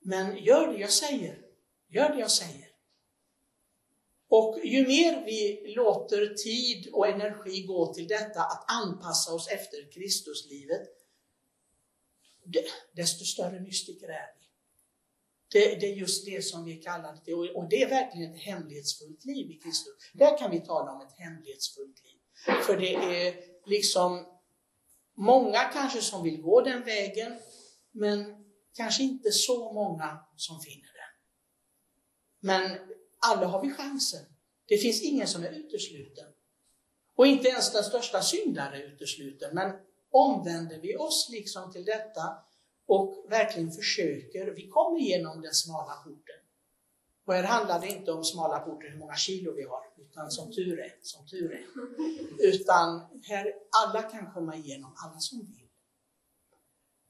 Men 0.00 0.36
gör 0.36 0.72
det 0.72 0.78
jag 0.78 0.90
säger. 0.90 1.38
Gör 1.88 2.08
det 2.08 2.20
jag 2.20 2.30
säger. 2.30 2.68
Och 4.28 4.60
ju 4.64 4.86
mer 4.86 5.24
vi 5.24 5.74
låter 5.76 6.34
tid 6.34 6.88
och 6.92 7.06
energi 7.06 7.62
gå 7.62 7.94
till 7.94 8.08
detta, 8.08 8.40
att 8.40 8.64
anpassa 8.70 9.34
oss 9.34 9.48
efter 9.48 9.92
Kristuslivet, 9.92 10.88
desto 12.92 13.24
större 13.24 13.60
mystiker 13.60 14.08
är 14.08 14.34
vi. 14.38 14.46
Det, 15.52 15.74
det, 15.80 15.86
är 15.86 15.94
just 15.94 16.26
det 16.26 16.44
som 16.44 16.64
vi 16.64 16.76
kallar 16.76 17.18
det, 17.24 17.34
och 17.34 17.68
det 17.68 17.82
är 17.82 17.88
verkligen 17.88 18.34
ett 18.34 18.40
hemlighetsfullt 18.40 19.24
liv 19.24 19.50
i 19.50 19.54
Kristus. 19.54 19.94
Där 20.12 20.38
kan 20.38 20.50
vi 20.50 20.60
tala 20.60 20.92
om 20.92 21.00
ett 21.00 21.18
hemlighetsfullt 21.18 22.04
liv. 22.04 22.18
För 22.66 22.76
det 22.76 22.94
är 22.94 23.34
liksom 23.66 24.26
många 25.14 25.58
kanske 25.58 26.00
som 26.00 26.22
vill 26.22 26.42
gå 26.42 26.60
den 26.60 26.84
vägen, 26.84 27.38
men 27.92 28.44
kanske 28.72 29.02
inte 29.02 29.32
så 29.32 29.72
många 29.72 30.18
som 30.36 30.60
finner 30.60 30.82
den. 30.82 31.12
Men 32.40 32.78
alla 33.18 33.46
har 33.46 33.62
vi 33.62 33.72
chansen. 33.72 34.24
Det 34.66 34.78
finns 34.78 35.02
ingen 35.02 35.26
som 35.26 35.44
är 35.44 35.50
utesluten. 35.50 36.26
Och 37.16 37.26
inte 37.26 37.48
ens 37.48 37.72
den 37.72 37.84
största 37.84 38.22
syndaren 38.22 38.74
är 38.74 38.94
utesluten. 38.94 39.54
Men 39.54 39.72
omvänder 40.10 40.80
vi 40.80 40.96
oss 40.96 41.28
liksom 41.32 41.72
till 41.72 41.84
detta 41.84 42.38
och 42.86 43.26
verkligen 43.28 43.72
försöker, 43.72 44.54
vi 44.56 44.68
kommer 44.68 45.00
igenom 45.00 45.42
den 45.42 45.54
smala 45.54 45.94
porten. 46.04 46.42
Och 47.24 47.34
här 47.34 47.42
handlar 47.42 47.80
det 47.80 47.88
inte 47.88 48.12
om 48.12 48.24
smala 48.24 48.58
porten, 48.60 48.92
hur 48.92 48.98
många 48.98 49.16
kilo 49.16 49.54
vi 49.54 49.62
har, 49.62 49.84
utan 49.96 50.30
som 50.30 50.52
tur 50.52 50.80
är, 50.80 50.94
som 51.02 51.26
tur 51.26 51.52
är. 51.52 51.64
Utan 52.48 53.00
här, 53.22 53.54
alla 53.84 54.02
kan 54.02 54.32
komma 54.32 54.56
igenom, 54.56 54.94
alla 55.04 55.18
som 55.18 55.38
vill. 55.38 55.61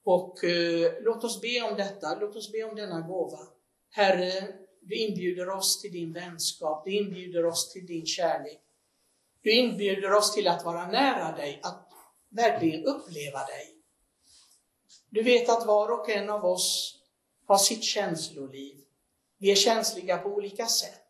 Och 0.05 0.45
eh, 0.45 0.93
låt 1.01 1.25
oss 1.25 1.41
be 1.41 1.63
om 1.71 1.77
detta, 1.77 2.19
låt 2.21 2.37
oss 2.37 2.53
be 2.53 2.65
om 2.65 2.77
denna 2.77 3.01
gåva. 3.01 3.39
Herre, 3.91 4.49
du 4.81 4.97
inbjuder 4.97 5.49
oss 5.49 5.81
till 5.81 5.93
din 5.93 6.13
vänskap, 6.13 6.85
du 6.85 6.93
inbjuder 6.97 7.47
oss 7.47 7.73
till 7.73 7.87
din 7.87 8.07
kärlek. 8.07 8.61
Du 9.43 9.53
inbjuder 9.53 10.13
oss 10.13 10.35
till 10.35 10.49
att 10.49 10.65
vara 10.65 10.87
nära 10.87 11.37
dig, 11.37 11.61
att 11.63 11.89
verkligen 12.29 12.85
uppleva 12.85 13.39
dig. 13.39 13.77
Du 15.11 15.23
vet 15.23 15.49
att 15.49 15.67
var 15.67 15.89
och 15.89 16.09
en 16.09 16.31
av 16.31 16.45
oss 16.45 16.99
har 17.47 17.59
sitt 17.59 17.85
känsloliv. 17.85 18.77
Vi 19.39 19.51
är 19.51 19.57
känsliga 19.57 20.19
på 20.19 20.29
olika 20.29 20.67
sätt. 20.67 21.09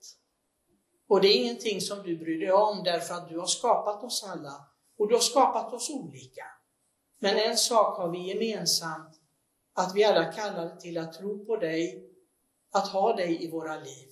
Och 1.09 1.21
det 1.21 1.29
är 1.29 1.35
ingenting 1.35 1.81
som 1.81 2.03
du 2.03 2.17
bryr 2.17 2.41
dig 2.41 2.53
om 2.53 2.83
därför 2.85 3.15
att 3.15 3.29
du 3.29 3.39
har 3.39 3.47
skapat 3.47 4.05
oss 4.05 4.25
alla 4.25 4.65
Och 4.99 5.09
du 5.09 5.15
har 5.15 5.21
skapat 5.21 5.73
oss 5.73 5.91
olika. 5.91 6.45
Men 7.23 7.39
en 7.39 7.57
sak 7.57 7.97
har 7.97 8.09
vi 8.09 8.29
gemensamt, 8.29 9.21
att 9.73 9.95
vi 9.95 10.05
alla 10.05 10.33
kallar 10.33 10.77
till 10.77 10.99
att 10.99 11.13
tro 11.13 11.45
på 11.45 11.57
dig, 11.57 12.11
att 12.71 12.89
ha 12.89 13.17
dig 13.17 13.45
i 13.45 13.51
våra 13.51 13.81
liv. 13.81 14.09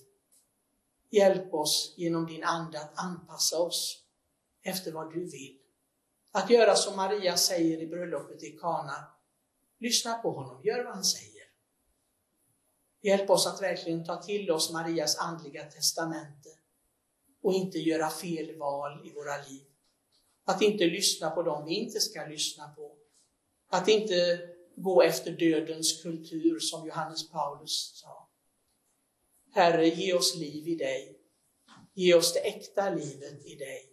Hjälp 1.09 1.53
oss 1.53 1.93
genom 1.97 2.25
din 2.25 2.43
Ande 2.43 2.81
att 2.81 2.99
anpassa 2.99 3.59
oss 3.59 4.03
efter 4.63 4.91
vad 4.91 5.13
du 5.13 5.25
vill. 5.25 5.57
Att 6.31 6.49
göra 6.49 6.75
som 6.75 6.95
Maria 6.95 7.37
säger 7.37 7.81
i 7.81 7.87
bröllopet 7.87 8.43
i 8.43 8.49
Kana. 8.51 9.07
Lyssna 9.79 10.13
på 10.13 10.31
honom, 10.31 10.61
gör 10.63 10.83
vad 10.83 10.93
han 10.93 11.03
säger. 11.03 11.43
Hjälp 13.01 13.29
oss 13.29 13.47
att 13.47 13.61
verkligen 13.61 14.05
ta 14.05 14.21
till 14.21 14.51
oss 14.51 14.71
Marias 14.71 15.17
andliga 15.17 15.63
testamente 15.63 16.49
och 17.41 17.53
inte 17.53 17.77
göra 17.77 18.09
fel 18.09 18.57
val 18.57 19.07
i 19.07 19.13
våra 19.13 19.37
liv. 19.37 19.63
Att 20.45 20.61
inte 20.61 20.85
lyssna 20.85 21.29
på 21.29 21.43
dem 21.43 21.65
vi 21.65 21.73
inte 21.73 21.99
ska 21.99 22.25
lyssna 22.25 22.67
på. 22.67 23.00
Att 23.71 23.87
inte 23.87 24.39
gå 24.75 25.01
efter 25.01 25.31
dödens 25.31 26.01
kultur 26.03 26.59
som 26.59 26.87
Johannes 26.87 27.29
Paulus 27.29 27.91
sa. 27.95 28.29
Herre, 29.53 29.87
ge 29.87 30.13
oss 30.13 30.35
liv 30.35 30.67
i 30.67 30.75
dig. 30.75 31.17
Ge 31.93 32.13
oss 32.13 32.33
det 32.33 32.39
äkta 32.39 32.89
livet 32.89 33.45
i 33.45 33.55
dig. 33.55 33.87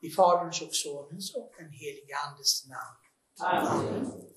I 0.00 0.10
Faderns 0.10 0.62
och 0.62 0.74
Sonens 0.74 1.34
och 1.34 1.52
den 1.58 1.70
helige 1.70 2.14
Andes 2.26 2.66
namn. 2.66 2.98
Amen. 3.40 4.28